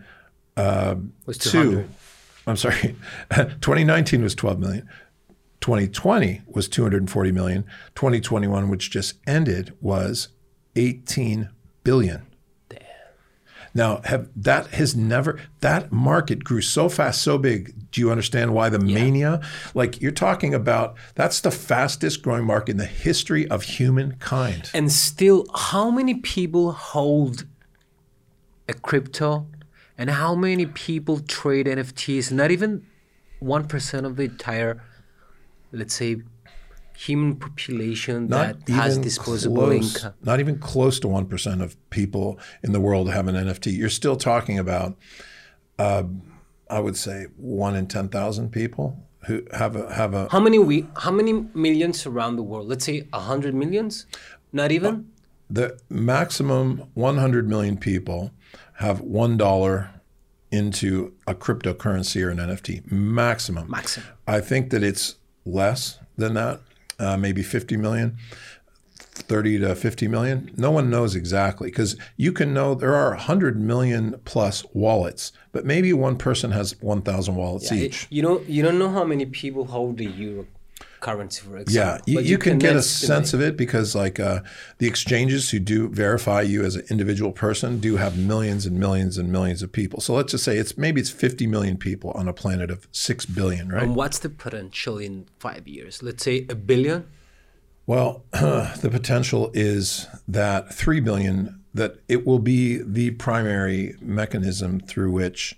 [0.57, 0.95] uh,
[1.25, 1.87] Was two.
[2.45, 2.93] I'm sorry.
[3.31, 4.89] 2019 was 12 million.
[5.61, 7.63] 2020 was 240 million.
[7.95, 10.27] 2021, which just ended, was
[10.75, 11.47] 18
[11.85, 12.25] billion.
[13.73, 17.91] Now, have that has never that market grew so fast, so big.
[17.91, 19.41] Do you understand why the mania?
[19.73, 24.71] Like you're talking about, that's the fastest growing market in the history of humankind.
[24.73, 27.45] And still, how many people hold
[28.67, 29.47] a crypto
[29.97, 32.31] and how many people trade NFTs?
[32.31, 32.85] Not even
[33.41, 34.83] 1% of the entire,
[35.71, 36.17] let's say,
[36.99, 40.13] human population that has disposable close, income?
[40.21, 43.75] Not even close to 1% of people in the world have an NFT.
[43.77, 44.97] You're still talking about,
[45.77, 46.03] uh,
[46.69, 50.29] I would say, one in 10,000 people who have a have a.
[50.29, 50.87] How many we?
[50.95, 52.67] How many millions around the world?
[52.67, 54.05] Let's say hundred millions.
[54.53, 55.11] Not even.
[55.49, 58.31] The maximum 100 million people
[58.75, 59.89] have one dollar
[60.51, 62.89] into a cryptocurrency or an NFT.
[62.91, 63.69] Maximum.
[63.69, 64.07] Maximum.
[64.25, 66.61] I think that it's less than that,
[66.99, 68.17] uh, maybe 50 million.
[69.23, 70.51] 30 to 50 million.
[70.55, 75.65] No one knows exactly because you can know there are 100 million plus wallets, but
[75.65, 78.07] maybe one person has 1,000 wallets Yeah, each.
[78.09, 78.47] You don't.
[78.47, 80.45] You don't know how many people hold the euro
[80.99, 82.03] currency, for Yeah, example.
[82.07, 84.41] you, you can get a sense of it because, like, uh,
[84.77, 89.17] the exchanges who do verify you as an individual person do have millions and millions
[89.17, 90.01] and millions of people.
[90.01, 93.25] So let's just say it's maybe it's 50 million people on a planet of six
[93.25, 93.83] billion, right?
[93.83, 96.03] And what's the potential in five years?
[96.03, 97.07] Let's say a billion.
[97.85, 105.11] Well, the potential is that 3 billion that it will be the primary mechanism through
[105.11, 105.57] which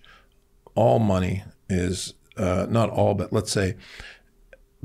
[0.75, 3.75] all money is uh, not all, but let's say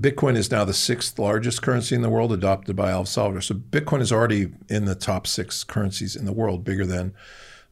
[0.00, 3.40] Bitcoin is now the sixth largest currency in the world adopted by El Salvador.
[3.40, 7.14] So Bitcoin is already in the top six currencies in the world, bigger than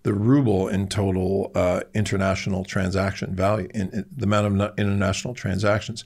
[0.05, 6.05] the ruble in total uh, international transaction value, in, in the amount of international transactions.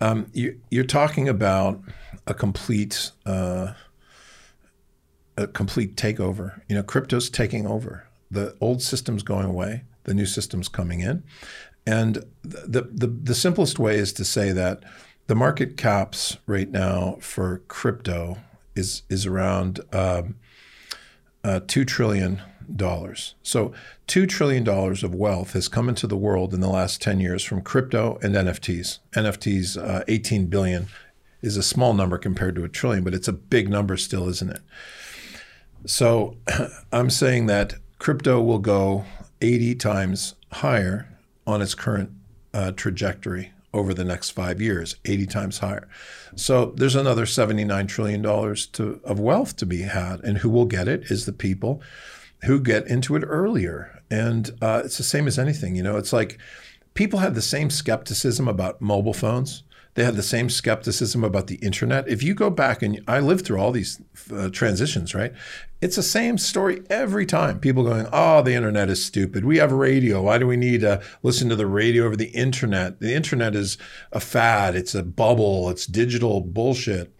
[0.00, 1.80] Um, you, you're talking about
[2.26, 3.72] a complete uh,
[5.38, 6.60] a complete takeover.
[6.68, 8.06] You know, crypto's taking over.
[8.30, 9.84] The old system's going away.
[10.04, 11.22] The new system's coming in,
[11.86, 14.82] and the the the simplest way is to say that
[15.26, 18.38] the market caps right now for crypto
[18.74, 20.36] is is around um,
[21.42, 22.42] uh, two trillion
[22.74, 23.34] dollars.
[23.42, 23.72] So
[24.06, 27.42] two trillion dollars of wealth has come into the world in the last ten years
[27.42, 28.98] from crypto and NFTs.
[29.12, 30.86] NFTs, uh, eighteen billion,
[31.42, 34.50] is a small number compared to a trillion, but it's a big number still, isn't
[34.50, 34.60] it?
[35.86, 36.36] So
[36.92, 39.04] I'm saying that crypto will go
[39.40, 41.08] 80 times higher
[41.46, 42.10] on its current
[42.52, 45.86] uh, trajectory over the next five years, 80 times higher.
[46.34, 50.20] So there's another $79 trillion to, of wealth to be had.
[50.20, 51.82] And who will get it is the people
[52.44, 54.02] who get into it earlier.
[54.10, 55.76] And uh, it's the same as anything.
[55.76, 56.38] You know, it's like
[56.94, 59.62] people had the same skepticism about mobile phones.
[59.94, 62.06] They had the same skepticism about the internet.
[62.06, 64.00] If you go back and I lived through all these
[64.32, 65.32] uh, transitions, right?
[65.80, 67.60] It's the same story every time.
[67.60, 69.44] People going, "Oh, the internet is stupid.
[69.44, 70.22] We have radio.
[70.22, 73.00] Why do we need to listen to the radio over the internet?
[73.00, 73.76] The internet is
[74.10, 74.74] a fad.
[74.74, 75.68] It's a bubble.
[75.68, 77.14] It's digital bullshit."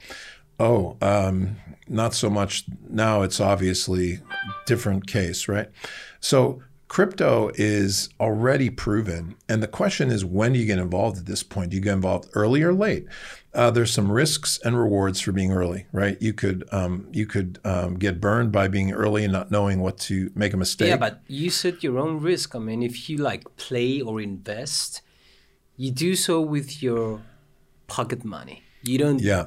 [0.59, 3.22] Oh, um, not so much now.
[3.22, 4.20] It's obviously
[4.64, 5.68] different case, right?
[6.18, 11.26] So crypto is already proven, and the question is, when do you get involved at
[11.26, 11.70] this point?
[11.70, 13.07] Do you get involved early or late?
[13.57, 16.20] Uh, there's some risks and rewards for being early, right?
[16.20, 19.96] You could um, you could um, get burned by being early and not knowing what
[20.09, 20.88] to make a mistake.
[20.88, 22.54] Yeah, but you set your own risk.
[22.54, 25.00] I mean, if you like play or invest,
[25.76, 27.22] you do so with your
[27.86, 28.62] pocket money.
[28.82, 29.46] You don't yeah,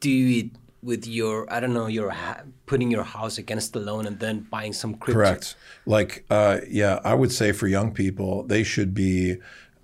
[0.00, 0.50] do it
[0.82, 4.46] with your I don't know your ha- putting your house against the loan and then
[4.50, 5.18] buying some crypto.
[5.18, 5.56] correct.
[5.86, 9.36] Like, uh, yeah, I would say for young people, they should be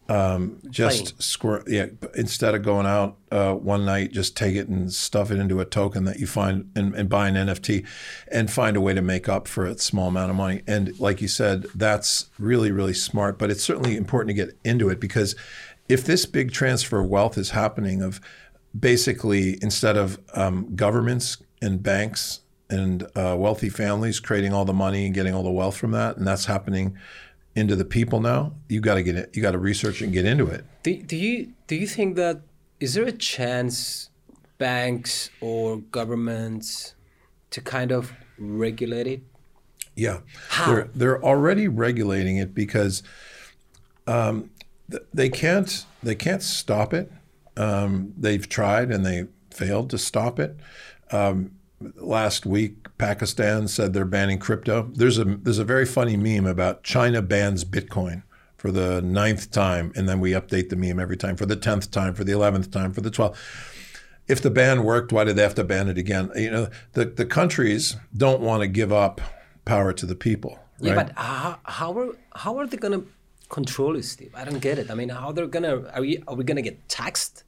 [0.09, 1.87] um, just squir- yeah.
[2.15, 5.65] Instead of going out uh, one night, just take it and stuff it into a
[5.65, 7.87] token that you find and, and buy an NFT,
[8.29, 10.63] and find a way to make up for a small amount of money.
[10.67, 13.39] And like you said, that's really really smart.
[13.39, 15.35] But it's certainly important to get into it because
[15.89, 18.21] if this big transfer of wealth is happening, of
[18.79, 25.07] basically instead of um, governments and banks and uh, wealthy families creating all the money
[25.07, 26.99] and getting all the wealth from that, and that's happening
[27.55, 28.53] into the people now.
[28.69, 29.31] You got to get it.
[29.35, 30.65] You got to research and get into it.
[30.83, 32.43] Do, do you do you think that
[32.81, 34.11] is there a chance
[34.59, 36.95] banks or governments
[37.51, 39.23] to kind of regulate it?
[39.97, 40.67] Yeah, How?
[40.67, 43.03] they're they're already regulating it because
[44.07, 44.51] um,
[44.91, 47.13] th- they can't they can't stop it.
[47.57, 50.57] Um, they've tried and they failed to stop it.
[51.13, 54.91] Um, last week, Pakistan said they're banning crypto.
[54.95, 58.23] There's a there's a very funny meme about China bans Bitcoin
[58.57, 61.91] for the ninth time, and then we update the meme every time for the tenth
[61.91, 63.39] time, for the eleventh time, for the twelfth.
[64.27, 66.31] If the ban worked, why did they have to ban it again?
[66.35, 69.21] You know, the the countries don't want to give up
[69.65, 70.59] power to the people.
[70.81, 73.03] Yeah, but how, how are how are they gonna
[73.49, 74.33] control it, Steve?
[74.35, 74.91] I don't get it.
[74.91, 77.45] I mean, how they're gonna are we are we gonna get taxed?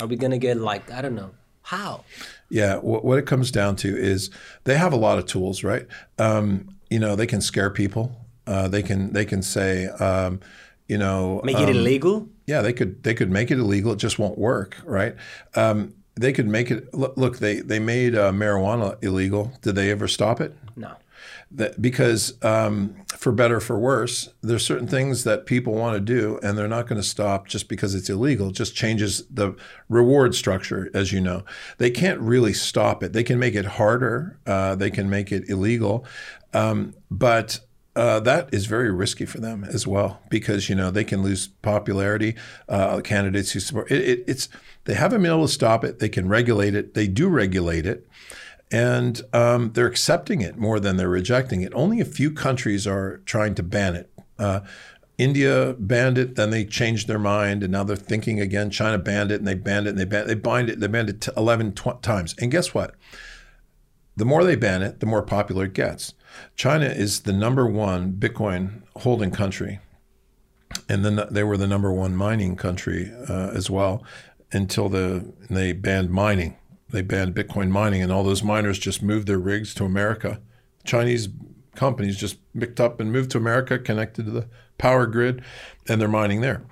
[0.00, 1.30] Are we gonna get like I don't know
[1.62, 2.04] how?
[2.48, 4.30] Yeah, what, what it comes down to is
[4.64, 5.86] they have a lot of tools, right?
[6.18, 8.16] Um, you know, they can scare people.
[8.46, 10.40] Uh, they can they can say, um,
[10.86, 12.28] you know, Make it um, illegal?
[12.46, 13.92] Yeah, they could they could make it illegal.
[13.92, 15.16] It just won't work, right?
[15.54, 16.92] Um, they could make it.
[16.94, 19.52] Look, they they made uh, marijuana illegal.
[19.62, 20.54] Did they ever stop it?
[20.76, 20.92] No.
[21.52, 26.40] That, because um, for better for worse, there's certain things that people want to do,
[26.42, 28.48] and they're not going to stop just because it's illegal.
[28.48, 29.54] It just changes the
[29.88, 31.44] reward structure, as you know.
[31.78, 33.12] They can't really stop it.
[33.12, 34.38] They can make it harder.
[34.44, 36.04] Uh, they can make it illegal,
[36.52, 37.60] um, but
[37.96, 41.48] uh, that is very risky for them as well because you know they can lose
[41.62, 42.36] popularity.
[42.68, 44.50] Uh, candidates who support it, it, it's
[44.84, 45.98] they haven't been able to stop it.
[45.98, 46.92] They can regulate it.
[46.92, 48.05] They do regulate it,
[48.70, 51.72] and um, they're accepting it more than they're rejecting it.
[51.74, 54.10] Only a few countries are trying to ban it.
[54.38, 54.60] Uh,
[55.18, 58.70] India banned it, then they changed their mind, and now they're thinking again.
[58.70, 61.26] China banned it, and they banned it, and they banned, they it, they banned it
[61.36, 62.34] 11 tw- times.
[62.38, 62.94] And guess what?
[64.16, 66.12] The more they ban it, the more popular it gets.
[66.54, 69.80] China is the number one Bitcoin holding country,
[70.88, 74.04] and then they were the number one mining country uh, as well
[74.52, 76.56] until the they banned mining
[76.96, 80.40] they banned Bitcoin mining, and all those miners just moved their rigs to America.
[80.84, 81.28] Chinese
[81.74, 85.42] companies just picked up and moved to America, connected to the power grid,
[85.88, 86.62] and they're mining there.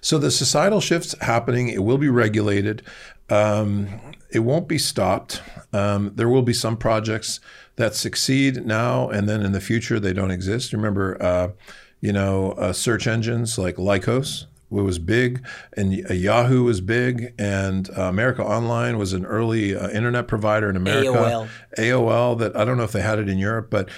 [0.00, 1.68] So the societal shift's happening.
[1.68, 2.82] It will be regulated.
[3.28, 3.88] Um,
[4.30, 5.42] it won't be stopped.
[5.72, 7.40] Um, there will be some projects
[7.74, 10.72] that succeed now, and then in the future they don't exist.
[10.72, 11.48] Remember, uh,
[12.00, 15.46] you know, uh, search engines like Lycos was big,
[15.76, 20.76] and Yahoo was big, and uh, America Online was an early uh, internet provider in
[20.76, 21.08] America.
[21.08, 21.48] AOL.
[21.78, 23.88] AOL that I don't know if they had it in Europe, but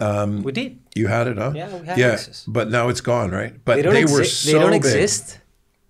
[0.00, 0.78] um, we did.
[0.94, 1.52] You had it, huh?
[1.54, 2.44] Yeah, we had yeah, access.
[2.46, 3.54] but now it's gone, right?
[3.64, 4.76] But they, they were so They don't big.
[4.76, 5.40] exist.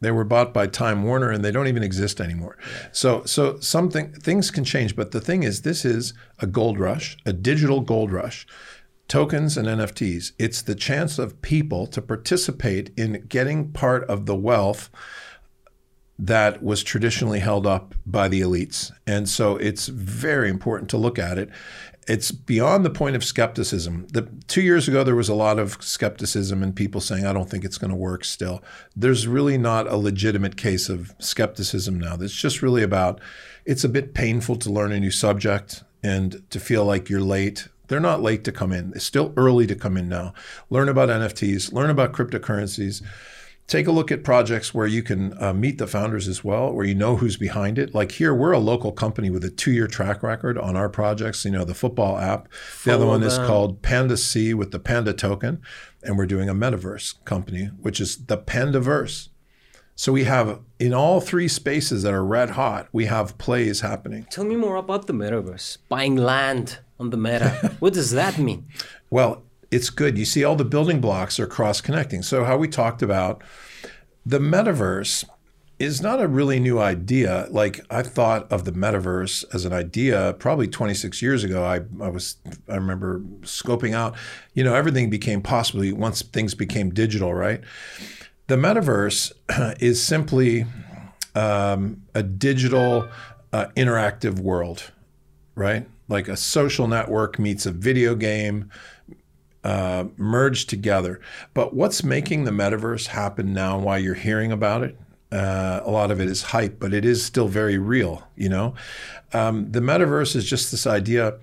[0.01, 2.59] They were bought by Time Warner, and they don't even exist anymore.
[2.93, 4.97] So, so something things can change.
[4.97, 8.47] But the thing is, this is a gold rush, a digital gold rush
[9.09, 10.33] tokens and NFTs.
[10.39, 14.91] It's the chance of people to participate in getting part of the wealth
[16.19, 18.93] that was traditionally held up by the elites.
[19.07, 21.51] And so it's very important to look at it.
[22.07, 24.07] It's beyond the point of skepticism.
[24.13, 27.49] The, two years ago, there was a lot of skepticism and people saying, I don't
[27.49, 28.63] think it's going to work still.
[28.95, 32.17] There's really not a legitimate case of skepticism now.
[32.21, 33.21] It's just really about
[33.65, 37.69] it's a bit painful to learn a new subject and to feel like you're late
[37.89, 38.93] they're not late to come in.
[38.95, 40.35] It's still early to come in now.
[40.71, 43.03] Learn about NFTs, learn about cryptocurrencies.
[43.67, 46.85] Take a look at projects where you can uh, meet the founders as well, where
[46.85, 47.95] you know who's behind it.
[47.95, 51.47] Like here, we're a local company with a two-year track record on our projects.
[51.47, 52.47] You know, the football app.
[52.85, 55.63] The other one is called Panda C with the Panda token,
[56.03, 59.31] and we're doing a metaverse company, which is the Pandaverse.
[59.97, 64.27] So we have in all three spaces that are red hot, we have plays happening.
[64.29, 65.79] Tell me more about the metaverse.
[65.89, 67.77] Buying land on the meta.
[67.81, 68.67] what does that mean?
[69.11, 70.19] Well, it's good.
[70.19, 72.23] You see, all the building blocks are cross connecting.
[72.23, 73.43] So, how we talked about
[74.27, 75.25] the metaverse
[75.79, 77.47] is not a really new idea.
[77.51, 81.65] Like I thought of the metaverse as an idea probably 26 years ago.
[81.65, 82.37] I, I was
[82.69, 84.15] I remember scoping out,
[84.55, 87.61] you know, everything became possible once things became digital, right?
[88.47, 89.33] The metaverse
[89.81, 90.67] is simply
[91.35, 93.09] um, a digital
[93.53, 94.93] uh, interactive world,
[95.55, 95.87] right?
[96.09, 98.71] Like a social network meets a video game
[99.65, 101.21] uh, merged together.
[101.55, 103.79] But what's making the metaverse happen now?
[103.79, 104.99] Why you're hearing about it?
[105.33, 108.29] Uh, a lot of it is hype, but it is still very real.
[108.37, 108.75] You know,
[109.33, 111.39] um, the metaverse is just this idea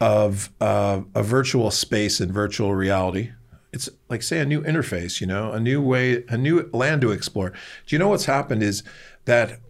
[0.00, 3.32] of uh, a virtual space and virtual reality.
[3.72, 7.10] It's like say a new interface, you know, a new way, a new land to
[7.10, 7.50] explore.
[7.50, 8.82] Do you know what's happened is
[9.26, 9.60] that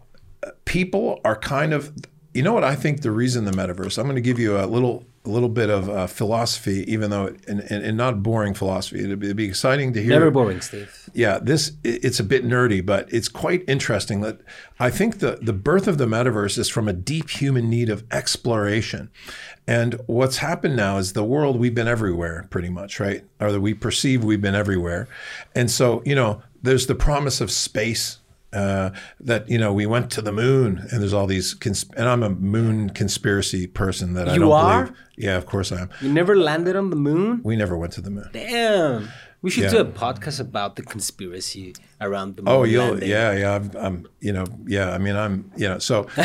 [0.64, 1.93] people are kind of
[2.35, 3.99] you know what I think the reason the metaverse.
[3.99, 7.35] I'm going to give you a little a little bit of uh, philosophy, even though
[7.47, 9.01] and, and, and, not boring philosophy.
[9.01, 10.12] It'd be, it'd be, exciting to hear.
[10.12, 11.11] Never boring, Steve.
[11.12, 14.20] Yeah, this it's a bit nerdy, but it's quite interesting.
[14.20, 14.41] That
[14.79, 18.05] I think the the birth of the metaverse is from a deep human need of
[18.11, 19.11] exploration.
[19.66, 23.24] And what's happened now is the world we've been everywhere, pretty much, right?
[23.41, 25.09] Or that we perceive we've been everywhere,
[25.55, 28.18] and so you know, there's the promise of space
[28.53, 28.91] uh,
[29.21, 32.23] that you know we went to the moon and there's all these cons- and I'm
[32.23, 34.83] a moon conspiracy person that you I don't are?
[34.85, 34.99] believe.
[35.17, 35.91] Yeah, of course I am.
[36.01, 37.41] You never landed on the moon?
[37.45, 38.29] We never went to the moon.
[38.33, 39.09] Damn.
[39.43, 39.71] We should Yeah.
[39.71, 42.53] do a podcast about the conspiracy around the moon.
[42.55, 43.09] Oh, you'll landing.
[43.09, 43.55] yeah, yeah.
[43.55, 44.91] I'm, I'm, you know, yeah.
[44.93, 46.09] I mean, I'm, you know, so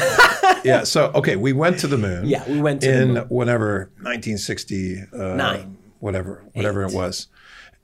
[0.64, 0.84] yeah.
[0.84, 2.26] So okay, we went to the moon.
[2.26, 3.26] Yeah, we went to the in moon.
[3.30, 5.64] whatever 1960 uh,
[6.00, 6.92] whatever, whatever Eight.
[6.92, 7.28] it was.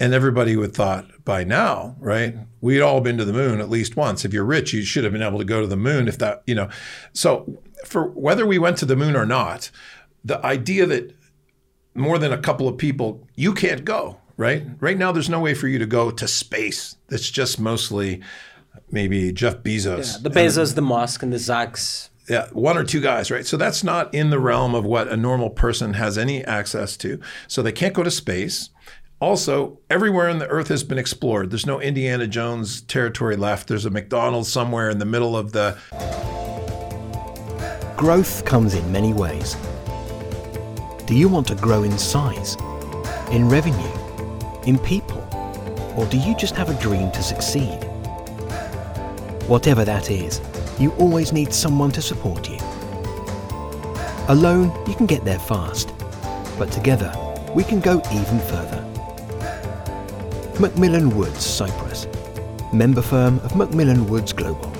[0.01, 2.35] And everybody would thought by now, right?
[2.61, 4.23] We'd all been to the moon at least once.
[4.23, 6.07] If you're rich, you should have been able to go to the moon.
[6.07, 6.69] If that, you know,
[7.11, 9.71] so for whether we went to the moon or not,
[10.23, 11.13] the idea that
[11.93, 14.63] more than a couple of people, you can't go, right?
[14.79, 16.95] Right now, there's no way for you to go to space.
[17.09, 18.21] It's just mostly
[18.91, 20.13] maybe Jeff Bezos.
[20.13, 22.09] Yeah, the Bezos, the Musk, and the Zacks.
[22.29, 23.45] Yeah, one or two guys, right?
[23.45, 27.19] So that's not in the realm of what a normal person has any access to.
[27.47, 28.69] So they can't go to space.
[29.21, 31.49] Also, everywhere in the earth has been explored.
[31.49, 33.67] There's no Indiana Jones territory left.
[33.67, 35.77] There's a McDonald's somewhere in the middle of the.
[37.97, 39.57] Growth comes in many ways.
[41.05, 42.55] Do you want to grow in size,
[43.31, 43.91] in revenue,
[44.65, 45.27] in people,
[45.97, 47.83] or do you just have a dream to succeed?
[49.47, 50.39] Whatever that is,
[50.79, 52.59] you always need someone to support you.
[54.29, 55.91] Alone, you can get there fast,
[56.57, 57.11] but together,
[57.53, 58.88] we can go even further.
[60.59, 62.05] Macmillan Woods, Cyprus,
[62.73, 64.73] member firm of Macmillan Woods Global.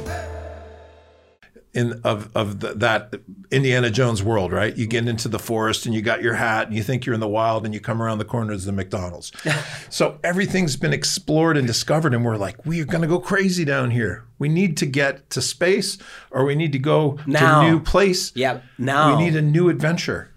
[1.73, 3.13] In of of the, that
[3.51, 4.75] Indiana Jones world, right?
[4.75, 7.19] You get into the forest and you got your hat and you think you're in
[7.21, 9.31] the wild and you come around the corner to the McDonald's.
[9.89, 13.91] so everything's been explored and discovered, and we're like, we're going to go crazy down
[13.91, 14.25] here.
[14.39, 15.97] We need to get to space,
[16.31, 17.61] or we need to go Now.
[17.61, 18.31] to a new place.
[18.35, 19.15] Yeah, now.
[19.15, 20.33] we need a new adventure.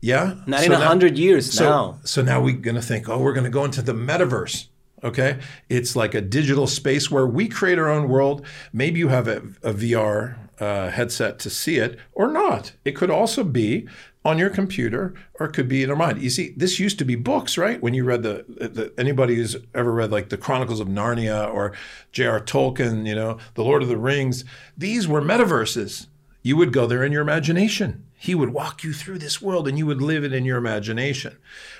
[0.00, 2.00] Yeah, Not in a hundred years, So, now.
[2.02, 4.66] so now we're going to think, oh, we're going to go into the metaverse.
[5.04, 8.46] Okay, it's like a digital space where we create our own world.
[8.72, 12.72] Maybe you have a, a VR uh, headset to see it, or not.
[12.84, 13.88] It could also be
[14.24, 16.22] on your computer, or it could be in your mind.
[16.22, 17.82] You see, this used to be books, right?
[17.82, 21.72] When you read the, the anybody who's ever read like the Chronicles of Narnia or
[22.12, 22.40] J.R.
[22.40, 24.44] Tolkien, you know, The Lord of the Rings.
[24.76, 26.06] These were metaverses.
[26.42, 28.06] You would go there in your imagination.
[28.14, 31.36] He would walk you through this world and you would live it in your imagination.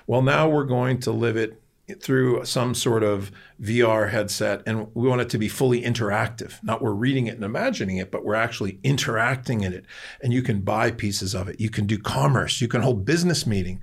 [0.08, 1.61] Well, now we're going to live it
[2.01, 6.62] through some sort of VR headset and we want it to be fully interactive.
[6.62, 9.85] Not we're reading it and imagining it, but we're actually interacting in it.
[10.22, 11.61] And you can buy pieces of it.
[11.61, 12.61] You can do commerce.
[12.61, 13.80] You can hold business meeting.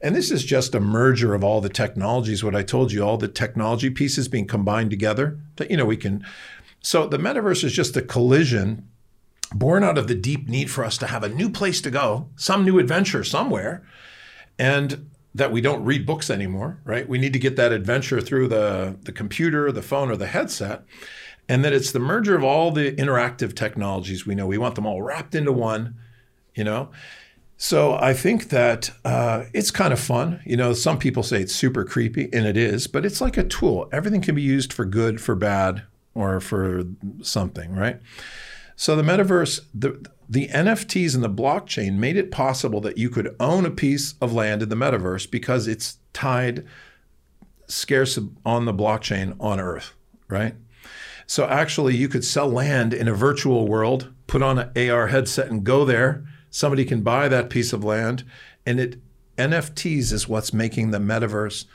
[0.00, 3.16] And this is just a merger of all the technologies, what I told you, all
[3.16, 5.40] the technology pieces being combined together.
[5.56, 6.24] That, you know, we can
[6.80, 8.88] so the metaverse is just a collision
[9.52, 12.28] born out of the deep need for us to have a new place to go,
[12.36, 13.82] some new adventure somewhere,
[14.58, 17.08] and that we don't read books anymore, right?
[17.08, 20.84] We need to get that adventure through the, the computer, the phone, or the headset.
[21.48, 24.46] And that it's the merger of all the interactive technologies we know.
[24.46, 25.94] We want them all wrapped into one,
[26.54, 26.90] you know?
[27.56, 30.40] So I think that uh, it's kind of fun.
[30.44, 33.42] You know, some people say it's super creepy, and it is, but it's like a
[33.42, 33.88] tool.
[33.92, 35.82] Everything can be used for good, for bad,
[36.14, 36.84] or for
[37.22, 38.00] something, right?
[38.76, 43.34] So the metaverse, the the NFTs and the blockchain made it possible that you could
[43.40, 46.66] own a piece of land in the metaverse because it's tied
[47.66, 49.94] scarce on the blockchain on Earth,
[50.28, 50.54] right?
[51.26, 55.50] So actually, you could sell land in a virtual world, put on an AR headset,
[55.50, 56.26] and go there.
[56.50, 58.24] Somebody can buy that piece of land,
[58.64, 58.96] and it
[59.36, 61.66] NFTs is what's making the metaverse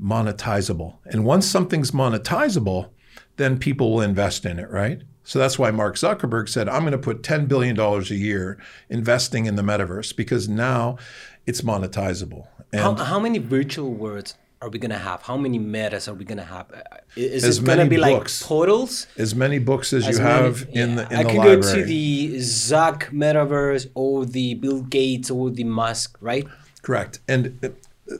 [0.00, 0.96] monetizable.
[1.06, 2.90] And once something's monetizable,
[3.36, 5.02] then people will invest in it, right?
[5.28, 8.58] So that's why Mark Zuckerberg said, I'm going to put $10 billion a year
[8.88, 10.96] investing in the metaverse because now
[11.46, 12.46] it's monetizable.
[12.72, 15.22] How, And how many virtual worlds are we gonna have?
[15.22, 16.66] How many metas are we gonna have?
[16.72, 16.80] Uh,
[17.14, 18.40] Is As it gonna many be books.
[18.42, 19.06] like portals?
[19.16, 20.94] as many books as, As you many- have in yeah.
[20.96, 21.60] the in I the can library.
[21.62, 26.46] go to the Zuck metaverse or the Bill Gates or the Musk, right?
[26.82, 27.20] Correct.
[27.28, 27.68] And uh,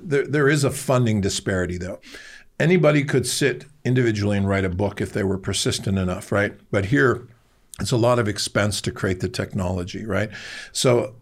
[0.00, 1.98] there, there is a funding disparity, though.
[2.61, 6.59] Anybody could sit individually and write a book if they were persistent enough, right?
[6.70, 7.28] But here,
[7.80, 10.30] it's a lot of expense to create the technology, right?
[10.72, 11.14] So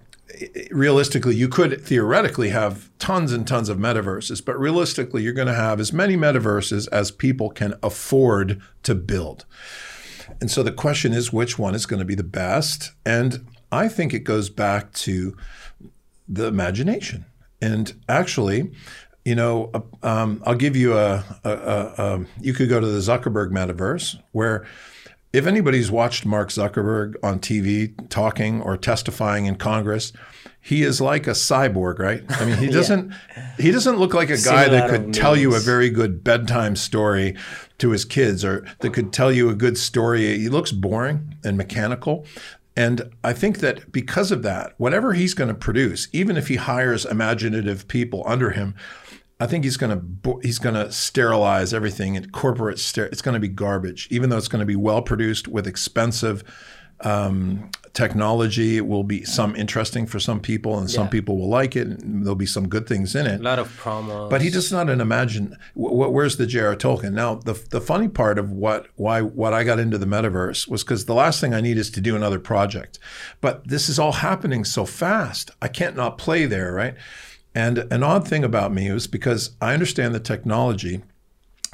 [0.70, 5.54] realistically, you could theoretically have tons and tons of metaverses, but realistically, you're going to
[5.54, 9.44] have as many metaverses as people can afford to build.
[10.40, 12.92] And so the question is, which one is going to be the best?
[13.04, 15.36] And I think it goes back to
[16.28, 17.26] the imagination.
[17.62, 18.72] And actually,
[19.26, 22.24] you know, uh, um, I'll give you a, a, a, a.
[22.40, 24.64] You could go to the Zuckerberg metaverse, where
[25.32, 30.12] if anybody's watched Mark Zuckerberg on TV talking or testifying in Congress,
[30.60, 32.22] he is like a cyborg, right?
[32.40, 33.12] I mean, he doesn't
[33.58, 37.34] he doesn't look like a guy that could tell you a very good bedtime story
[37.78, 40.38] to his kids or that could tell you a good story.
[40.38, 42.26] He looks boring and mechanical.
[42.76, 46.56] And I think that because of that, whatever he's going to produce, even if he
[46.56, 48.74] hires imaginative people under him,
[49.38, 53.34] I think he's going to he's going to sterilize everything and corporate ster- it's going
[53.34, 56.42] to be garbage even though it's going to be well produced with expensive
[57.02, 61.10] um, technology it will be some interesting for some people and some Yeah.
[61.10, 63.68] people will like it and there'll be some good things in it A lot of
[63.78, 64.30] promos.
[64.30, 65.54] but he does not an imagine.
[65.74, 66.74] wh- where's the J.R.
[66.74, 67.12] Tolkien?
[67.12, 70.82] Now, the the funny part of what why what I got into the metaverse was
[70.84, 72.98] because the last thing I need is to do another project,
[73.42, 75.50] but this is all happening so fast.
[75.60, 76.94] I can't not play there, right?
[77.56, 81.00] And an odd thing about me is because I understand the technology,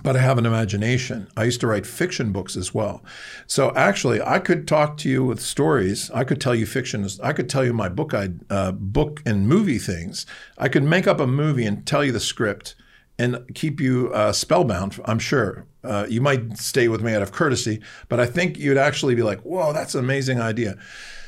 [0.04, 1.26] but I have an imagination.
[1.36, 3.02] I used to write fiction books as well.
[3.48, 6.08] So actually, I could talk to you with stories.
[6.12, 7.04] I could tell you fiction.
[7.20, 10.24] I could tell you my book, uh, book and movie things.
[10.56, 12.76] I could make up a movie and tell you the script
[13.18, 15.00] and keep you uh, spellbound.
[15.04, 18.78] I'm sure uh, you might stay with me out of courtesy, but I think you'd
[18.78, 20.78] actually be like, "Whoa, that's an amazing idea."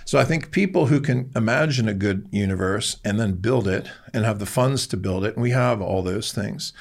[0.05, 4.25] So I think people who can imagine a good universe and then build it and
[4.25, 6.73] have the funds to build it, and we have all those things.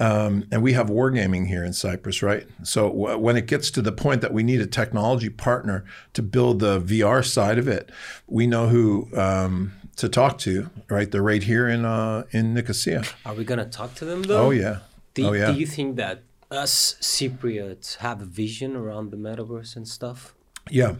[0.00, 2.48] Um, and we have Wargaming here in Cyprus, right?
[2.64, 6.22] So w- when it gets to the point that we need a technology partner to
[6.22, 7.90] build the VR side of it,
[8.26, 11.08] we know who um, to talk to, right?
[11.08, 13.04] They're right here in uh, in Nicosia.
[13.24, 14.46] Are we gonna talk to them though?
[14.46, 14.78] Oh yeah.
[15.14, 15.52] Do, oh yeah.
[15.52, 20.34] Do you think that us Cypriots have a vision around the metaverse and stuff?
[20.72, 20.94] Yeah,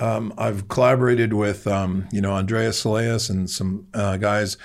[0.00, 4.58] um, I've collaborated with um, you know Andreas Saleas and some uh, guys,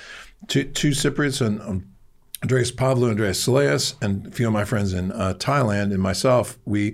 [0.48, 1.86] two, two Cypriots and um,
[2.44, 6.60] Andreas Pavlou, Andreas Saleas, and a few of my friends in uh, Thailand and myself.
[6.66, 6.94] We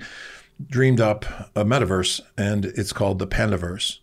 [0.68, 3.98] dreamed up a metaverse, and it's called the Pandaverse.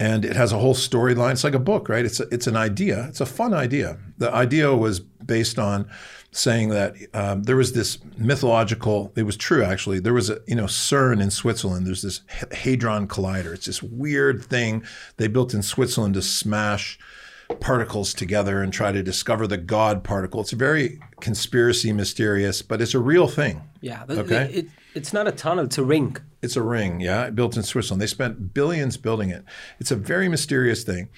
[0.00, 1.32] And it has a whole storyline.
[1.32, 2.04] It's like a book, right?
[2.04, 3.06] It's a, it's an idea.
[3.08, 3.98] It's a fun idea.
[4.18, 5.88] The idea was based on
[6.32, 9.12] saying that um, there was this mythological.
[9.16, 9.98] It was true actually.
[10.00, 11.86] There was a you know CERN in Switzerland.
[11.86, 12.20] There's this
[12.52, 13.52] hadron collider.
[13.54, 14.84] It's this weird thing
[15.16, 16.98] they built in Switzerland to smash
[17.58, 20.40] particles together and try to discover the God particle.
[20.40, 23.62] It's a very conspiracy mysterious, but it's a real thing.
[23.80, 24.04] Yeah.
[24.08, 24.44] Okay.
[24.44, 25.64] It, it, it's not a tunnel.
[25.64, 26.16] It's a ring.
[26.42, 27.00] It's a ring.
[27.00, 28.00] Yeah, built in Switzerland.
[28.00, 29.44] They spent billions building it.
[29.78, 31.08] It's a very mysterious thing.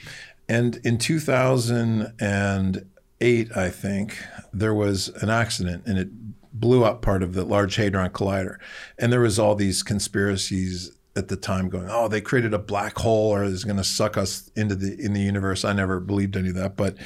[0.48, 2.86] And in 2000 and
[3.22, 4.18] eight, I think,
[4.52, 6.08] there was an accident and it
[6.52, 8.56] blew up part of the Large Hadron Collider.
[8.98, 12.98] And there was all these conspiracies at the time going, oh, they created a black
[12.98, 15.64] hole or is going to suck us into the in the universe.
[15.64, 16.96] I never believed any of that, but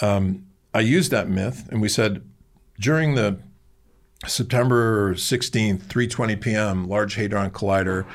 [0.00, 2.22] um, I used that myth, and we said
[2.78, 3.40] during the
[4.26, 8.06] September 16th, 3:20 p.m., Large Hadron Collider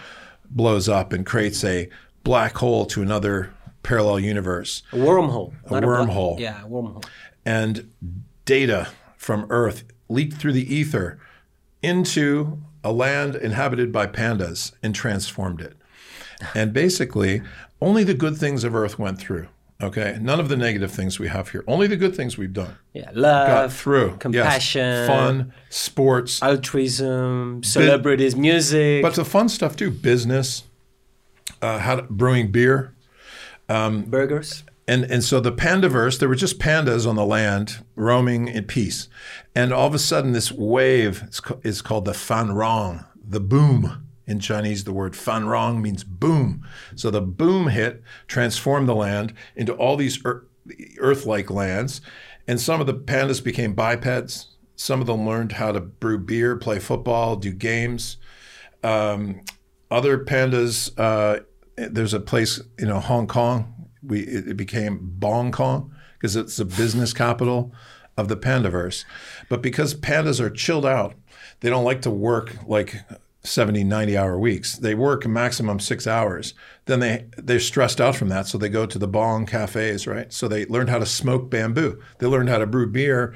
[0.49, 1.89] blows up and creates a
[2.23, 4.83] black hole to another parallel universe.
[4.91, 5.53] A wormhole.
[5.65, 6.37] A wormhole.
[6.37, 7.03] A yeah, a wormhole
[7.45, 7.91] and
[8.45, 11.19] data from Earth leaked through the ether
[11.81, 15.77] into a land inhabited by pandas and transformed it.
[16.55, 17.41] And basically,
[17.79, 19.47] only the good things of Earth went through.
[19.81, 21.63] Okay, none of the negative things we have here.
[21.65, 22.75] Only the good things we've done.
[22.93, 25.07] Yeah, love, got through, compassion, yes.
[25.07, 29.01] fun, sports, altruism, celebrities, music.
[29.01, 30.63] But the fun stuff too: business,
[31.63, 32.93] uh, how to, brewing beer,
[33.69, 38.47] um, burgers, and and so the pandaverse, there were just pandas on the land roaming
[38.47, 39.07] in peace,
[39.55, 44.07] and all of a sudden this wave is, is called the fan rong, the boom.
[44.27, 46.65] In Chinese, the word fan rong means boom.
[46.95, 51.99] So the boom hit transformed the land into all these earth-like lands,
[52.47, 54.55] and some of the pandas became bipeds.
[54.75, 58.17] Some of them learned how to brew beer, play football, do games.
[58.84, 59.41] Um,
[59.89, 61.41] other pandas, uh,
[61.75, 66.57] there's a place, you know, Hong Kong, we it, it became Bong Kong because it's
[66.57, 67.73] the business capital
[68.17, 69.05] of the pandaverse.
[69.49, 71.15] But because pandas are chilled out,
[71.61, 72.97] they don't like to work like
[73.43, 74.77] 70, 90 hour weeks.
[74.77, 76.53] They work a maximum six hours.
[76.85, 78.47] Then they, they're stressed out from that.
[78.47, 80.31] So they go to the bong cafes, right?
[80.31, 82.01] So they learn how to smoke bamboo.
[82.19, 83.33] They learn how to brew beer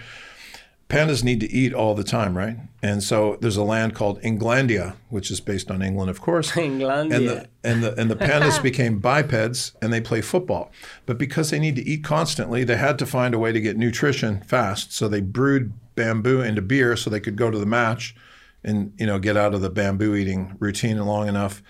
[0.89, 2.57] pandas need to eat all the time, right?
[2.81, 6.51] And so there's a land called Englandia, which is based on England, of course.
[6.53, 7.15] Englandia.
[7.15, 10.71] And the, and the, and the pandas became bipeds and they play football.
[11.05, 13.77] But because they need to eat constantly, they had to find a way to get
[13.77, 14.93] nutrition fast.
[14.93, 18.15] So they brewed bamboo into beer so they could go to the match
[18.63, 21.63] and, you know, get out of the bamboo eating routine long enough.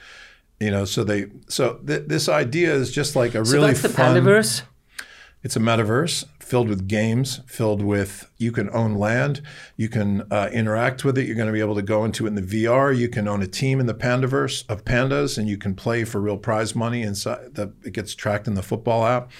[0.59, 3.81] You know, so they so th- this idea is just like a so really that's
[3.81, 4.15] the fun.
[4.15, 4.61] Pandaverse?
[5.43, 9.41] It's a metaverse filled with games, filled with you can own land,
[9.77, 11.25] you can uh, interact with it.
[11.25, 12.95] You're going to be able to go into it in the VR.
[12.95, 16.21] You can own a team in the Pandaverse of pandas, and you can play for
[16.21, 17.55] real prize money inside.
[17.55, 19.31] That it gets tracked in the football app.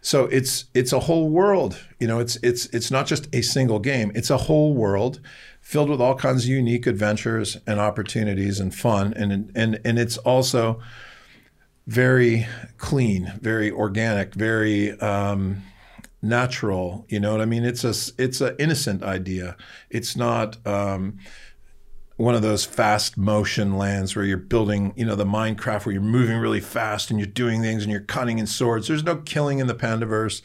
[0.00, 1.78] So it's it's a whole world.
[2.00, 4.10] You know, it's it's it's not just a single game.
[4.16, 5.20] It's a whole world
[5.60, 10.18] filled with all kinds of unique adventures and opportunities and fun, and and and it's
[10.18, 10.80] also
[11.86, 12.48] very
[12.78, 15.62] clean, very organic, very um,
[16.22, 17.04] natural.
[17.08, 17.64] You know what I mean?
[17.64, 19.56] It's a it's an innocent idea.
[19.90, 21.18] It's not um,
[22.16, 26.02] one of those fast motion lands where you're building, you know, the Minecraft where you're
[26.02, 28.86] moving really fast and you're doing things and you're cutting in swords.
[28.86, 30.42] There's no killing in the Pandaverse.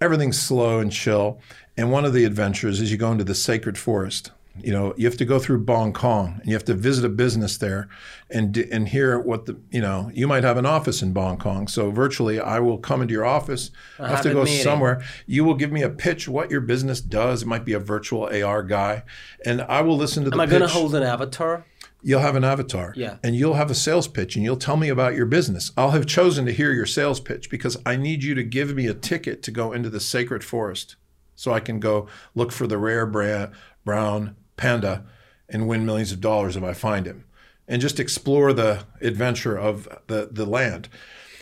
[0.00, 1.40] Everything's slow and chill.
[1.76, 4.30] And one of the adventures is you go into the sacred forest.
[4.62, 7.08] You know, you have to go through Hong Kong and you have to visit a
[7.08, 7.88] business there
[8.30, 11.66] and and hear what the you know you might have an office in Hong Kong.
[11.66, 13.70] So virtually, I will come into your office.
[13.98, 15.02] I have to go somewhere.
[15.26, 17.42] You will give me a pitch what your business does.
[17.42, 19.02] It might be a virtual AR guy,
[19.44, 20.42] and I will listen to Am the.
[20.42, 21.64] Am I going to hold an avatar?
[22.06, 22.92] You'll have an avatar.
[22.96, 23.16] Yeah.
[23.24, 25.72] And you'll have a sales pitch and you'll tell me about your business.
[25.74, 28.86] I'll have chosen to hear your sales pitch because I need you to give me
[28.86, 30.96] a ticket to go into the sacred forest
[31.34, 33.48] so I can go look for the rare bra-
[33.86, 35.04] brown panda
[35.48, 37.24] and win millions of dollars if I find him
[37.66, 40.88] and just explore the adventure of the, the land.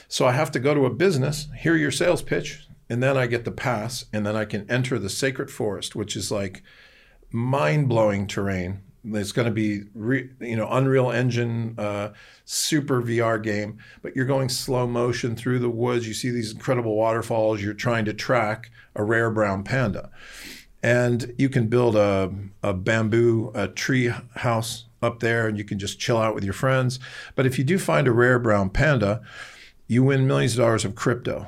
[0.08, 3.26] So I have to go to a business, hear your sales pitch, and then I
[3.26, 6.62] get the pass, and then I can enter the sacred forest, which is like
[7.30, 8.82] mind blowing terrain.
[9.04, 12.12] It's going to be, re, you know, Unreal Engine, uh,
[12.44, 16.06] super VR game, but you're going slow motion through the woods.
[16.06, 17.62] You see these incredible waterfalls.
[17.62, 20.10] You're trying to track a rare brown panda
[20.82, 22.32] and you can build a,
[22.62, 26.52] a bamboo a tree house up there and you can just chill out with your
[26.52, 26.98] friends.
[27.34, 29.22] But if you do find a rare brown panda
[29.88, 31.46] you win millions of dollars of crypto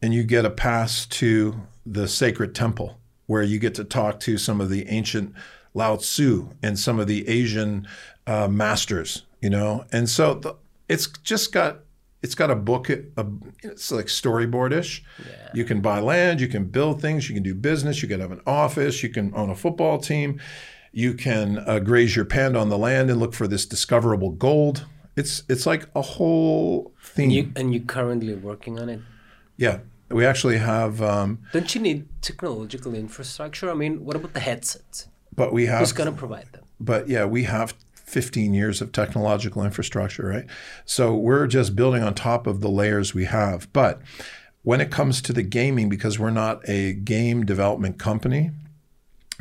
[0.00, 4.38] and you get a pass to the sacred temple where you get to talk to
[4.38, 5.34] some of the ancient
[5.74, 7.86] lao tzu and some of the asian
[8.26, 9.84] uh, masters you know?
[9.92, 10.56] And so the,
[10.88, 11.80] it's just got
[12.24, 13.26] it's got a book a,
[13.62, 15.02] it's like storyboardish.
[15.18, 15.50] Yeah.
[15.52, 18.32] you can buy land you can build things you can do business you can have
[18.32, 20.40] an office you can own a football team.
[20.90, 24.86] You can uh, graze your panda on the land and look for this discoverable gold.
[25.16, 29.00] It's it's like a whole thing and, you, and you're currently working on it?
[29.56, 29.80] Yeah.
[30.08, 33.70] We actually have um, don't you need technological infrastructure?
[33.70, 35.08] I mean what about the headsets?
[35.40, 36.64] But we have who's going to provide them?
[36.80, 37.74] But yeah we have
[38.14, 40.46] 15 years of technological infrastructure, right?
[40.84, 43.70] So we're just building on top of the layers we have.
[43.72, 44.00] But
[44.62, 48.52] when it comes to the gaming, because we're not a game development company,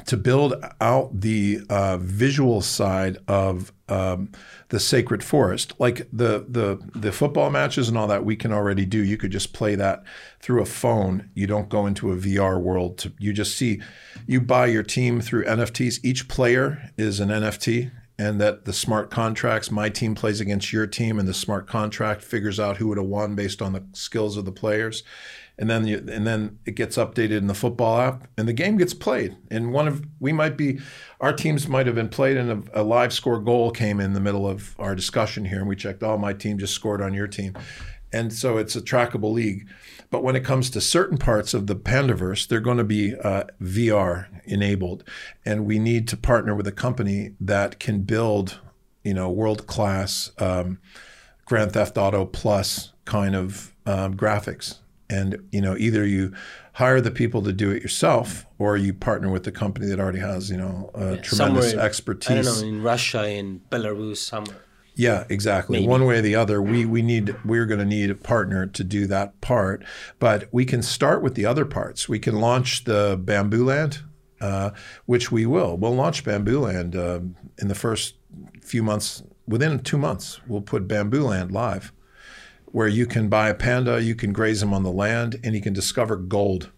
[0.08, 4.32] to build out the uh, visual side of um,
[4.70, 8.88] the sacred forest, like the the the football matches and all that, we can already
[8.88, 8.98] do.
[8.98, 10.04] You could just play that
[10.42, 11.30] through a phone.
[11.36, 12.98] You don't go into a VR world.
[13.00, 13.84] To, you just see,
[14.26, 16.00] you buy your team through NFTs.
[16.04, 20.86] Each player is an NFT and that the smart contracts, my team plays against your
[20.86, 24.38] team, and the smart contract figures out who would have won based on the skills
[24.38, 25.04] of the players.
[25.58, 28.78] And then you, and then it gets updated in the football app, and the game
[28.78, 29.38] gets played.
[29.52, 30.80] And one of we might be,
[31.22, 34.20] our teams might have been played, and a, a live score goal came in the
[34.20, 37.28] middle of our discussion here, and we checked, oh, my team just scored on your
[37.28, 37.56] team,
[38.12, 39.68] and so it's a trackable league.
[40.14, 43.46] But when it comes to certain parts of the Pandaverse, they're going to be uh,
[43.60, 45.04] VR enabled,
[45.44, 48.60] and we need to partner with a company that can build,
[49.04, 50.78] you know, world class um,
[51.46, 54.78] Grand Theft Auto Plus kind of um, graphics.
[55.10, 56.32] And you know, either you
[56.74, 60.20] hire the people to do it yourself, or you partner with the company that already
[60.20, 62.48] has, you know, uh, yeah, tremendous expertise.
[62.48, 64.62] I don't know, in Russia, in Belarus, somewhere.
[64.96, 65.80] Yeah, exactly.
[65.80, 65.88] Maybe.
[65.88, 68.84] One way or the other, we we need we're going to need a partner to
[68.84, 69.84] do that part.
[70.20, 72.08] But we can start with the other parts.
[72.08, 74.02] We can launch the Bamboo Land,
[74.40, 74.72] uh,
[75.06, 75.78] which we will.
[75.78, 77.22] We'll launch Bamboo Land uh,
[77.58, 78.16] in the first
[78.62, 79.24] few months.
[79.48, 81.92] Within two months, we'll put Bamboo Land live,
[82.66, 85.62] where you can buy a panda, you can graze him on the land, and you
[85.62, 86.72] can discover gold,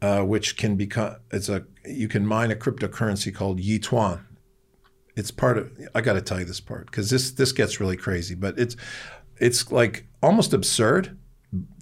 [0.00, 4.20] uh, which can become it's a you can mine a cryptocurrency called Yituan
[5.16, 7.96] it's part of I got to tell you this part because this this gets really
[7.96, 8.76] crazy, but it's
[9.38, 11.16] it's like almost absurd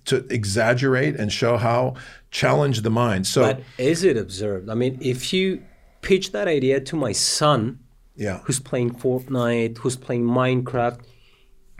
[0.07, 1.95] to exaggerate and show how
[2.31, 3.27] challenge the mind.
[3.27, 4.69] So But is it absurd?
[4.69, 5.63] I mean, if you
[6.03, 7.79] pitch that idea to my son,
[8.17, 11.01] yeah, who's playing Fortnite, who's playing Minecraft,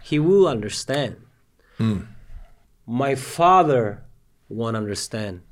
[0.03, 1.17] he will understand.
[1.79, 2.07] Mm.
[2.87, 4.05] My father
[4.49, 5.43] won't understand.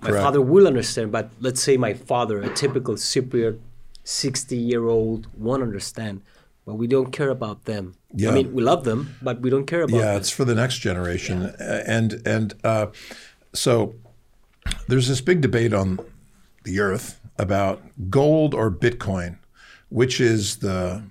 [0.00, 0.24] My Correct.
[0.24, 3.58] father will understand, but let's say my father, a typical Cypriot
[4.06, 6.22] 60 year old won't understand
[6.64, 8.30] but we don't care about them yeah.
[8.30, 10.16] i mean we love them but we don't care about yeah them.
[10.16, 11.82] it's for the next generation yeah.
[11.86, 12.86] and and uh,
[13.52, 13.96] so
[14.86, 15.98] there's this big debate on
[16.62, 19.38] the earth about gold or bitcoin
[19.88, 21.02] which is the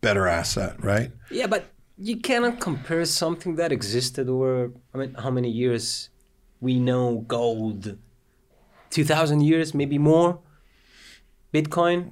[0.00, 1.66] better asset right yeah but
[1.98, 6.08] you cannot compare something that existed over i mean how many years
[6.62, 7.98] we know gold
[8.88, 10.38] 2000 years maybe more
[11.52, 12.10] bitcoin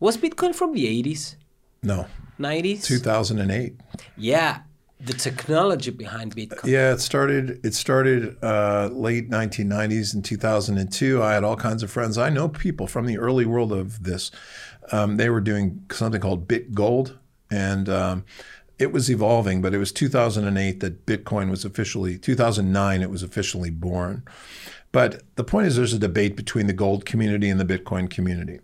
[0.00, 1.36] was Bitcoin from the 80s?
[1.82, 2.06] No.
[2.38, 2.84] 90s?
[2.84, 3.76] 2008.
[4.16, 4.60] Yeah,
[4.98, 6.64] the technology behind Bitcoin.
[6.64, 7.64] Yeah, it started.
[7.64, 11.22] It started uh, late 1990s in 2002.
[11.22, 12.18] I had all kinds of friends.
[12.18, 14.30] I know people from the early world of this.
[14.92, 17.18] Um, they were doing something called Bit Gold,
[17.50, 18.24] and um,
[18.78, 19.62] it was evolving.
[19.62, 22.18] But it was 2008 that Bitcoin was officially.
[22.18, 24.24] 2009 it was officially born.
[24.92, 28.58] But the point is, there's a debate between the gold community and the Bitcoin community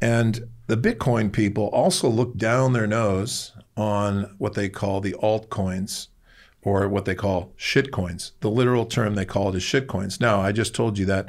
[0.00, 6.08] And the Bitcoin people also look down their nose on what they call the altcoins
[6.62, 8.32] or what they call shitcoins.
[8.40, 10.20] The literal term they call it is shitcoins.
[10.20, 11.28] Now, I just told you that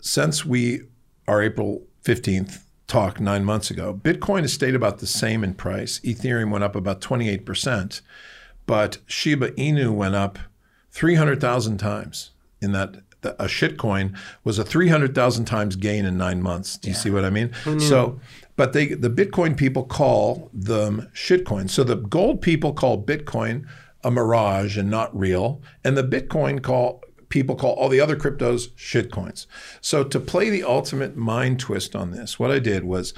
[0.00, 0.82] since we
[1.28, 6.00] our April 15th talk nine months ago, Bitcoin has stayed about the same in price.
[6.00, 8.00] Ethereum went up about 28%,
[8.66, 10.38] but Shiba Inu went up
[10.90, 12.30] 300,000 times
[12.60, 16.76] in that a shitcoin was a 300,000 times gain in nine months.
[16.76, 17.00] Do you yeah.
[17.00, 17.52] see what I mean?
[17.80, 18.20] So,
[18.56, 21.70] but they, the Bitcoin people call them shitcoins.
[21.70, 23.66] So the gold people call Bitcoin
[24.02, 25.60] a mirage and not real.
[25.84, 29.46] And the Bitcoin call people call all the other cryptos shitcoins.
[29.80, 33.14] So to play the ultimate mind twist on this, what I did was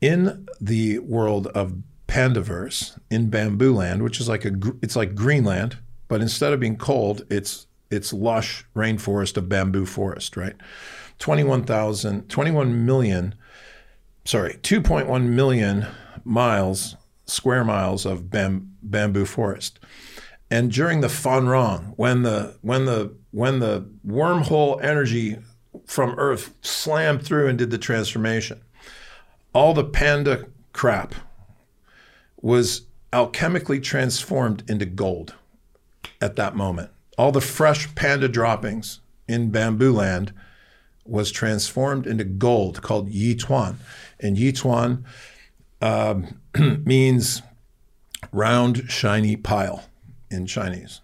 [0.00, 1.74] in the world of
[2.06, 4.52] Pandaverse in Bamboo Land, which is like a
[4.82, 5.78] it's like Greenland,
[6.08, 10.56] but instead of being cold, it's it's lush rainforest of bamboo forest, right?
[11.18, 13.34] 21,000 21 million
[14.24, 15.86] sorry, 2.1 million
[16.24, 19.78] miles square miles of bam, bamboo forest.
[20.50, 25.38] And during the Fanrong, when the when the when the wormhole energy
[25.86, 28.60] from Earth slammed through and did the transformation,
[29.52, 31.14] all the panda crap
[32.40, 32.82] was
[33.12, 35.34] alchemically transformed into gold
[36.20, 36.90] at that moment.
[37.18, 40.32] All the fresh panda droppings in bamboo land
[41.04, 43.74] was transformed into gold called Yituan.
[44.20, 45.02] And Yituan
[45.82, 46.40] um,
[46.84, 47.42] means
[48.30, 49.84] round, shiny pile
[50.30, 51.00] in Chinese.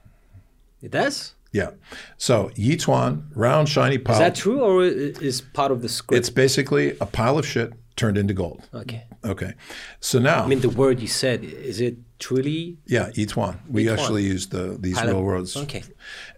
[0.81, 1.35] It does?
[1.53, 1.71] Yeah.
[2.17, 4.15] So Yituan, round, shiny pile.
[4.15, 6.19] Is that true or is part of the script?
[6.19, 8.69] It's basically a pile of shit turned into gold.
[8.73, 9.05] Okay.
[9.25, 9.55] Okay.
[10.01, 10.45] So now.
[10.45, 12.79] I mean, the word you said, is it truly?
[12.87, 13.59] Yeah, Yituan.
[13.69, 13.93] We Yituan.
[13.99, 15.57] actually use the, these real words.
[15.57, 15.83] Okay.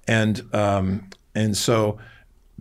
[0.06, 1.98] And, um, and so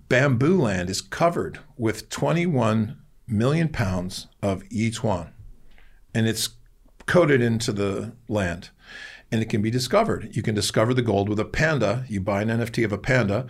[0.09, 2.97] bamboo land is covered with 21
[3.27, 5.29] million pounds of Yituan.
[6.13, 6.49] And it's
[7.05, 8.69] coated into the land
[9.31, 10.35] and it can be discovered.
[10.35, 12.05] You can discover the gold with a panda.
[12.07, 13.47] You buy an NFT of a panda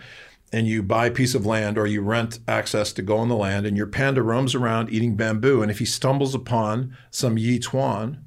[0.52, 3.36] and you buy a piece of land or you rent access to go on the
[3.36, 8.18] land and your panda roams around eating bamboo and if he stumbles upon some yituan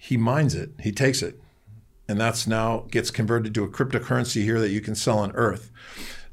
[0.00, 1.38] he mines it he takes it
[2.08, 5.70] and that's now gets converted to a cryptocurrency here that you can sell on earth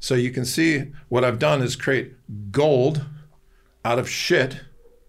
[0.00, 2.14] so you can see what i've done is create
[2.50, 3.04] gold
[3.84, 4.60] out of shit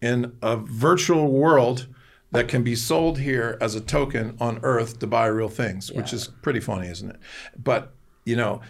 [0.02, 1.88] in a virtual world
[2.32, 5.98] that can be sold here as a token on earth to buy real things, yeah.
[5.98, 7.18] which is pretty funny, isn't it?
[7.58, 7.94] But,
[8.26, 8.62] you know,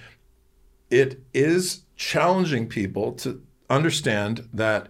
[0.89, 4.87] it is challenging people to understand that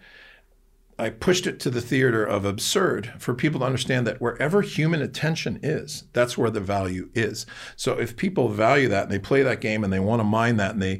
[1.00, 5.02] I pushed it to the theater of absurd for people to understand that wherever human
[5.02, 7.46] attention is, that's where the value is.
[7.76, 10.58] So if people value that and they play that game and they want to mine
[10.58, 11.00] that and they,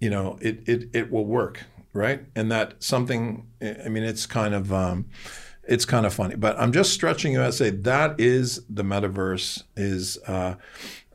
[0.00, 2.24] you know, it it it will work, right?
[2.36, 3.46] And that something.
[3.60, 4.72] I mean, it's kind of.
[4.72, 5.06] Um,
[5.66, 6.34] it's kind of funny.
[6.36, 10.56] But I'm just stretching you out say that is the metaverse is uh,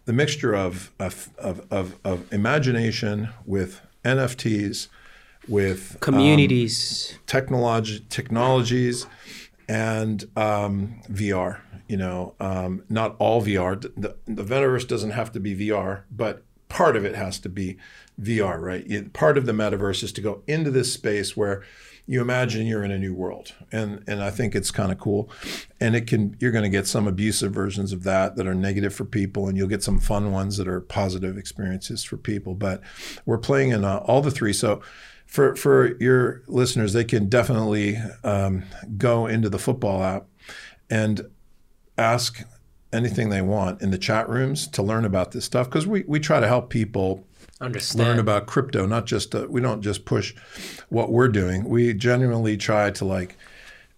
[0.05, 1.29] the mixture of, of,
[1.69, 4.87] of, of, imagination with NFTs,
[5.49, 9.07] with um, communities, um, technology, technologies,
[9.67, 11.61] and um, VR.
[11.87, 13.81] You know, um, not all VR.
[13.81, 17.77] The, the metaverse doesn't have to be VR, but part of it has to be
[18.21, 18.83] VR, right?
[18.89, 21.63] It, part of the metaverse is to go into this space where
[22.09, 25.29] you imagine you're in a new world and and i think it's kind of cool
[25.79, 28.91] and it can you're going to get some abusive versions of that that are negative
[28.91, 32.81] for people and you'll get some fun ones that are positive experiences for people but
[33.27, 34.81] we're playing in uh, all the three so
[35.29, 38.63] for for your listeners they can definitely um,
[38.97, 40.25] go into the football app
[40.89, 41.21] and
[41.97, 42.43] ask
[42.91, 46.19] anything they want in the chat rooms to learn about this stuff because we, we
[46.19, 47.23] try to help people
[47.61, 48.07] Understand.
[48.07, 50.33] learn about crypto not just uh, we don't just push
[50.89, 53.37] what we're doing we genuinely try to like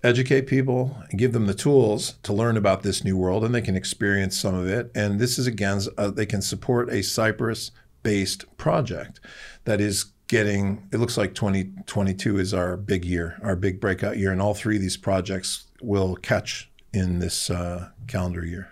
[0.04, 3.62] educate people and give them the tools to learn about this new world and they
[3.62, 7.72] can experience some of it and this is again uh, they can support a cyprus
[8.04, 9.22] based project
[9.64, 14.32] that is getting it looks like 2022 is our big year our big breakout year
[14.32, 18.70] and all three of these projects will catch in this uh, calendar year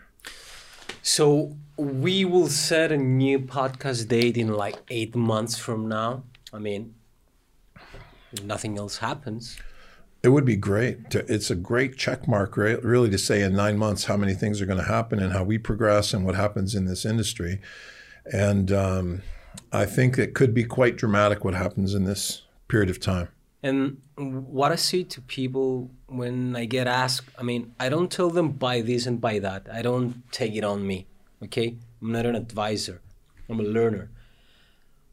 [1.01, 6.23] so we will set a new podcast date in like eight months from now.
[6.53, 6.95] I mean,
[8.43, 9.57] nothing else happens.
[10.21, 11.09] It would be great.
[11.11, 12.83] To, it's a great check mark, right?
[12.83, 15.43] Really, to say in nine months how many things are going to happen and how
[15.43, 17.61] we progress and what happens in this industry.
[18.31, 19.21] And um,
[19.71, 23.29] I think it could be quite dramatic what happens in this period of time.
[23.61, 28.29] And what I say to people when I get asked, I mean, I don't tell
[28.29, 29.67] them buy this and buy that.
[29.71, 31.07] I don't take it on me.
[31.43, 31.75] Okay?
[32.01, 33.01] I'm not an advisor.
[33.49, 34.09] I'm a learner.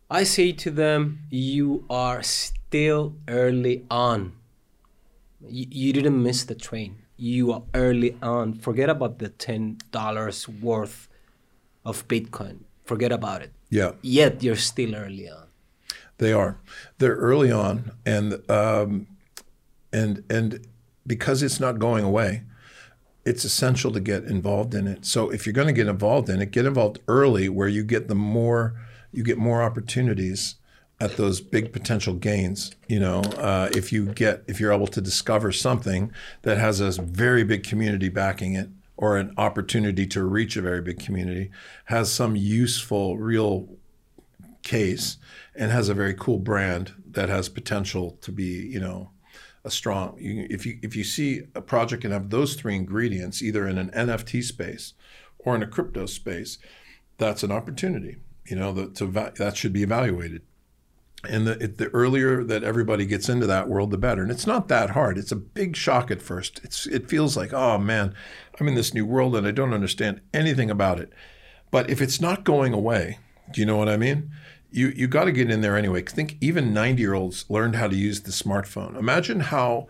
[0.08, 4.34] I say to them, you are still early on.
[5.48, 6.98] You, you didn't miss the train.
[7.16, 8.54] You are early on.
[8.54, 11.08] Forget about the ten dollars worth
[11.84, 12.60] of Bitcoin.
[12.86, 13.52] Forget about it.
[13.68, 13.92] Yeah.
[14.02, 15.46] Yet you're still early on.
[16.18, 16.58] They are.
[16.98, 19.06] They're early on, and um,
[19.92, 20.66] and and
[21.06, 22.44] because it's not going away,
[23.26, 25.04] it's essential to get involved in it.
[25.04, 28.08] So if you're going to get involved in it, get involved early, where you get
[28.08, 28.80] the more
[29.12, 30.56] you get more opportunities
[30.98, 32.74] at those big potential gains.
[32.88, 37.02] You know, uh, if you get if you're able to discover something that has a
[37.02, 41.50] very big community backing it, or an opportunity to reach a very big community,
[41.86, 43.68] has some useful, real
[44.62, 45.18] case,
[45.54, 49.10] and has a very cool brand that has potential to be, you know,
[49.64, 50.16] a strong.
[50.18, 53.90] If you if you see a project and have those three ingredients, either in an
[53.90, 54.94] NFT space
[55.38, 56.58] or in a crypto space,
[57.18, 58.16] that's an opportunity.
[58.46, 60.42] You know, that to that should be evaluated.
[61.28, 64.22] And the, it, the earlier that everybody gets into that world, the better.
[64.22, 65.18] And it's not that hard.
[65.18, 66.60] It's a big shock at first.
[66.62, 68.14] It's it feels like, oh man,
[68.60, 71.12] I'm in this new world and I don't understand anything about it.
[71.70, 73.18] But if it's not going away,
[73.52, 74.30] do you know what I mean?
[74.70, 76.02] You you got to get in there anyway.
[76.02, 78.96] Think even 90 year olds learned how to use the smartphone.
[78.96, 79.88] Imagine how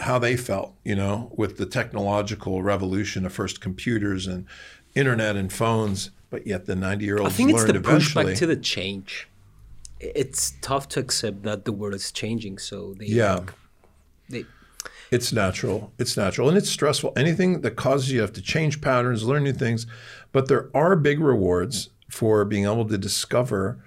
[0.00, 4.46] how they felt, you know, with the technological revolution of first computers and
[4.94, 6.10] internet and phones.
[6.30, 8.26] But yet the 90 year olds I think it's the eventually.
[8.26, 9.28] pushback to the change.
[10.00, 12.58] It's tough to accept that the world is changing.
[12.58, 13.34] So they Yeah.
[13.34, 13.52] like,
[14.28, 14.44] they
[15.10, 15.92] It's natural.
[15.98, 16.48] It's natural.
[16.48, 17.12] And it's stressful.
[17.16, 19.86] Anything that causes you to have to change patterns, learn new things.
[20.32, 23.78] But there are big rewards for being able to discover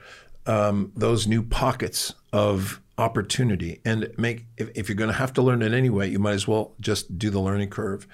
[0.48, 5.42] um, those new pockets of opportunity and make, if, if you're going to have to
[5.42, 8.08] learn it anyway, you might as well just do the learning curve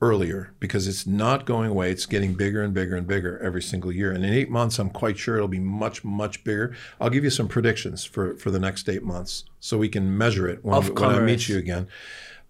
[0.00, 1.90] earlier because it's not going away.
[1.90, 4.12] It's getting bigger and bigger and bigger every single year.
[4.12, 6.74] And in eight months, I'm quite sure it'll be much, much bigger.
[7.00, 10.48] I'll give you some predictions for, for the next eight months so we can measure
[10.48, 11.88] it when, when I meet you again.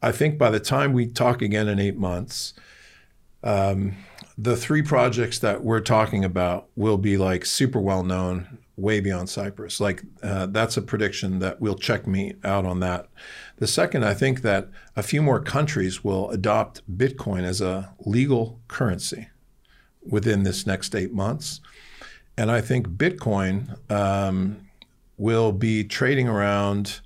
[0.02, 2.54] I think by the time we talk again in eight months,
[3.42, 3.96] um,
[4.38, 9.28] the three projects that we're talking about will be like super well known, way beyond
[9.28, 9.80] Cyprus.
[9.80, 13.08] Like uh, that's a prediction that we'll check me out on that.
[13.60, 18.58] The second, I think that a few more countries will adopt Bitcoin as a legal
[18.68, 19.28] currency
[20.02, 21.60] within this next eight months,
[22.38, 24.66] and I think Bitcoin um,
[25.18, 27.00] will be trading around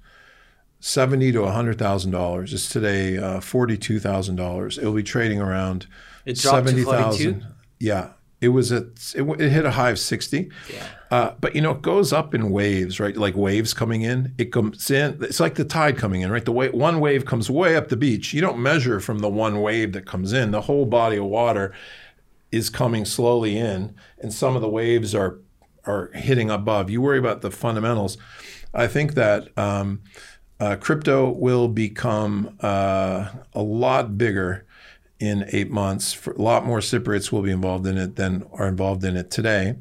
[0.78, 2.54] seventy to hundred thousand dollars.
[2.54, 4.78] It's today uh, forty-two thousand dollars.
[4.78, 5.88] It'll be trading around
[6.24, 7.42] It seventy 42?
[7.80, 8.10] Yeah,
[8.44, 8.84] it was at
[9.14, 10.50] it, it hit a high of sixty.
[10.72, 10.86] Yeah.
[11.10, 13.16] Uh, but you know, it goes up in waves, right?
[13.16, 14.34] Like waves coming in.
[14.36, 15.18] It comes in.
[15.22, 16.44] It's like the tide coming in, right?
[16.44, 18.34] The way one wave comes way up the beach.
[18.34, 20.50] You don't measure from the one wave that comes in.
[20.50, 21.72] The whole body of water
[22.52, 25.38] is coming slowly in, and some of the waves are
[25.86, 26.90] are hitting above.
[26.90, 28.18] You worry about the fundamentals.
[28.72, 30.02] I think that um,
[30.58, 34.63] uh, crypto will become uh, a lot bigger
[35.26, 36.26] in eight months.
[36.26, 39.76] A lot more Cypriots will be involved in it than are involved in it today.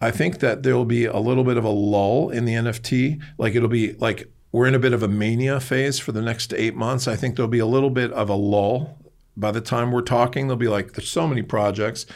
[0.00, 3.20] I think that there will be a little bit of a lull in the NFT.
[3.36, 6.54] Like it'll be like we're in a bit of a mania phase for the next
[6.54, 7.08] eight months.
[7.08, 8.98] I think there'll be a little bit of a lull.
[9.36, 12.06] By the time we're talking, they'll be like, there's so many projects,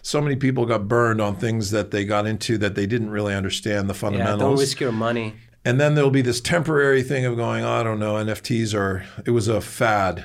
[0.00, 3.34] so many people got burned on things that they got into that they didn't really
[3.34, 4.40] understand the yeah, fundamentals.
[4.40, 5.34] don't risk your money.
[5.62, 9.32] And then there'll be this temporary thing of going, I don't know, NFTs are, it
[9.32, 10.24] was a fad.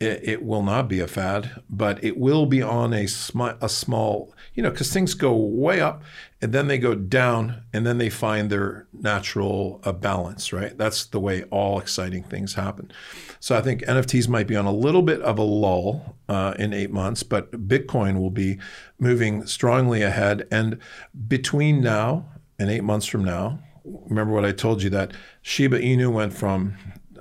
[0.00, 3.68] It, it will not be a fad, but it will be on a, sm- a
[3.68, 6.02] small, you know, because things go way up
[6.40, 10.78] and then they go down and then they find their natural uh, balance, right?
[10.78, 12.92] That's the way all exciting things happen.
[13.40, 16.72] So I think NFTs might be on a little bit of a lull uh, in
[16.72, 18.58] eight months, but Bitcoin will be
[19.00, 20.46] moving strongly ahead.
[20.50, 20.78] And
[21.26, 22.26] between now
[22.58, 25.12] and eight months from now, remember what I told you that
[25.42, 26.76] Shiba Inu went from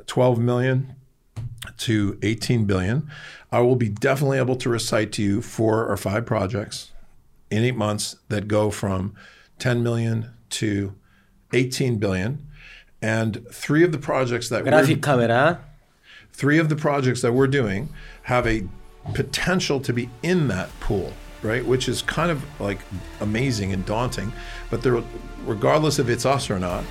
[0.06, 0.96] 12 million
[1.78, 3.10] to 18 billion.
[3.52, 6.92] I will be definitely able to recite to you four or five projects
[7.50, 9.16] in eight months that go from
[9.60, 10.94] 10 million to
[11.54, 12.46] 18 billion.
[13.02, 15.60] And three of the projects that Graphic camera.
[16.32, 17.90] three of the projects that we're doing
[18.24, 18.64] have a
[19.14, 21.66] potential to be in that pool, right?
[21.66, 22.80] Which is kind of like
[23.22, 24.32] amazing and daunting.
[24.70, 25.02] But there,
[25.46, 26.84] regardless if it's us or not,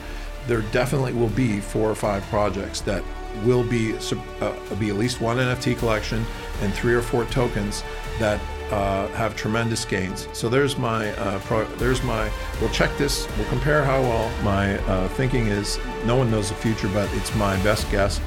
[0.46, 3.02] there definitely will be four or five projects that
[3.44, 6.24] will be uh, be at least one NFT collection
[6.62, 7.82] and three or four tokens
[8.18, 8.40] that
[8.70, 10.28] uh, have tremendous gains.
[10.32, 12.30] So there's my uh, pro- there's my.
[12.60, 13.28] We'll check this.
[13.36, 15.78] We'll compare how well my uh, thinking is.
[16.04, 18.20] No one knows the future, but it's my best guess,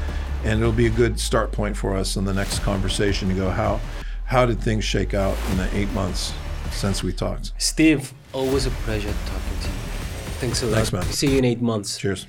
[0.44, 3.50] and it'll be a good start point for us in the next conversation to go
[3.50, 3.80] how
[4.26, 6.34] how did things shake out in the eight months
[6.72, 7.52] since we talked.
[7.58, 9.74] Steve, always a pleasure talking to you.
[10.40, 10.76] Thanks a lot.
[10.76, 11.04] Thanks, man.
[11.04, 11.98] See you in eight months.
[11.98, 12.28] Cheers.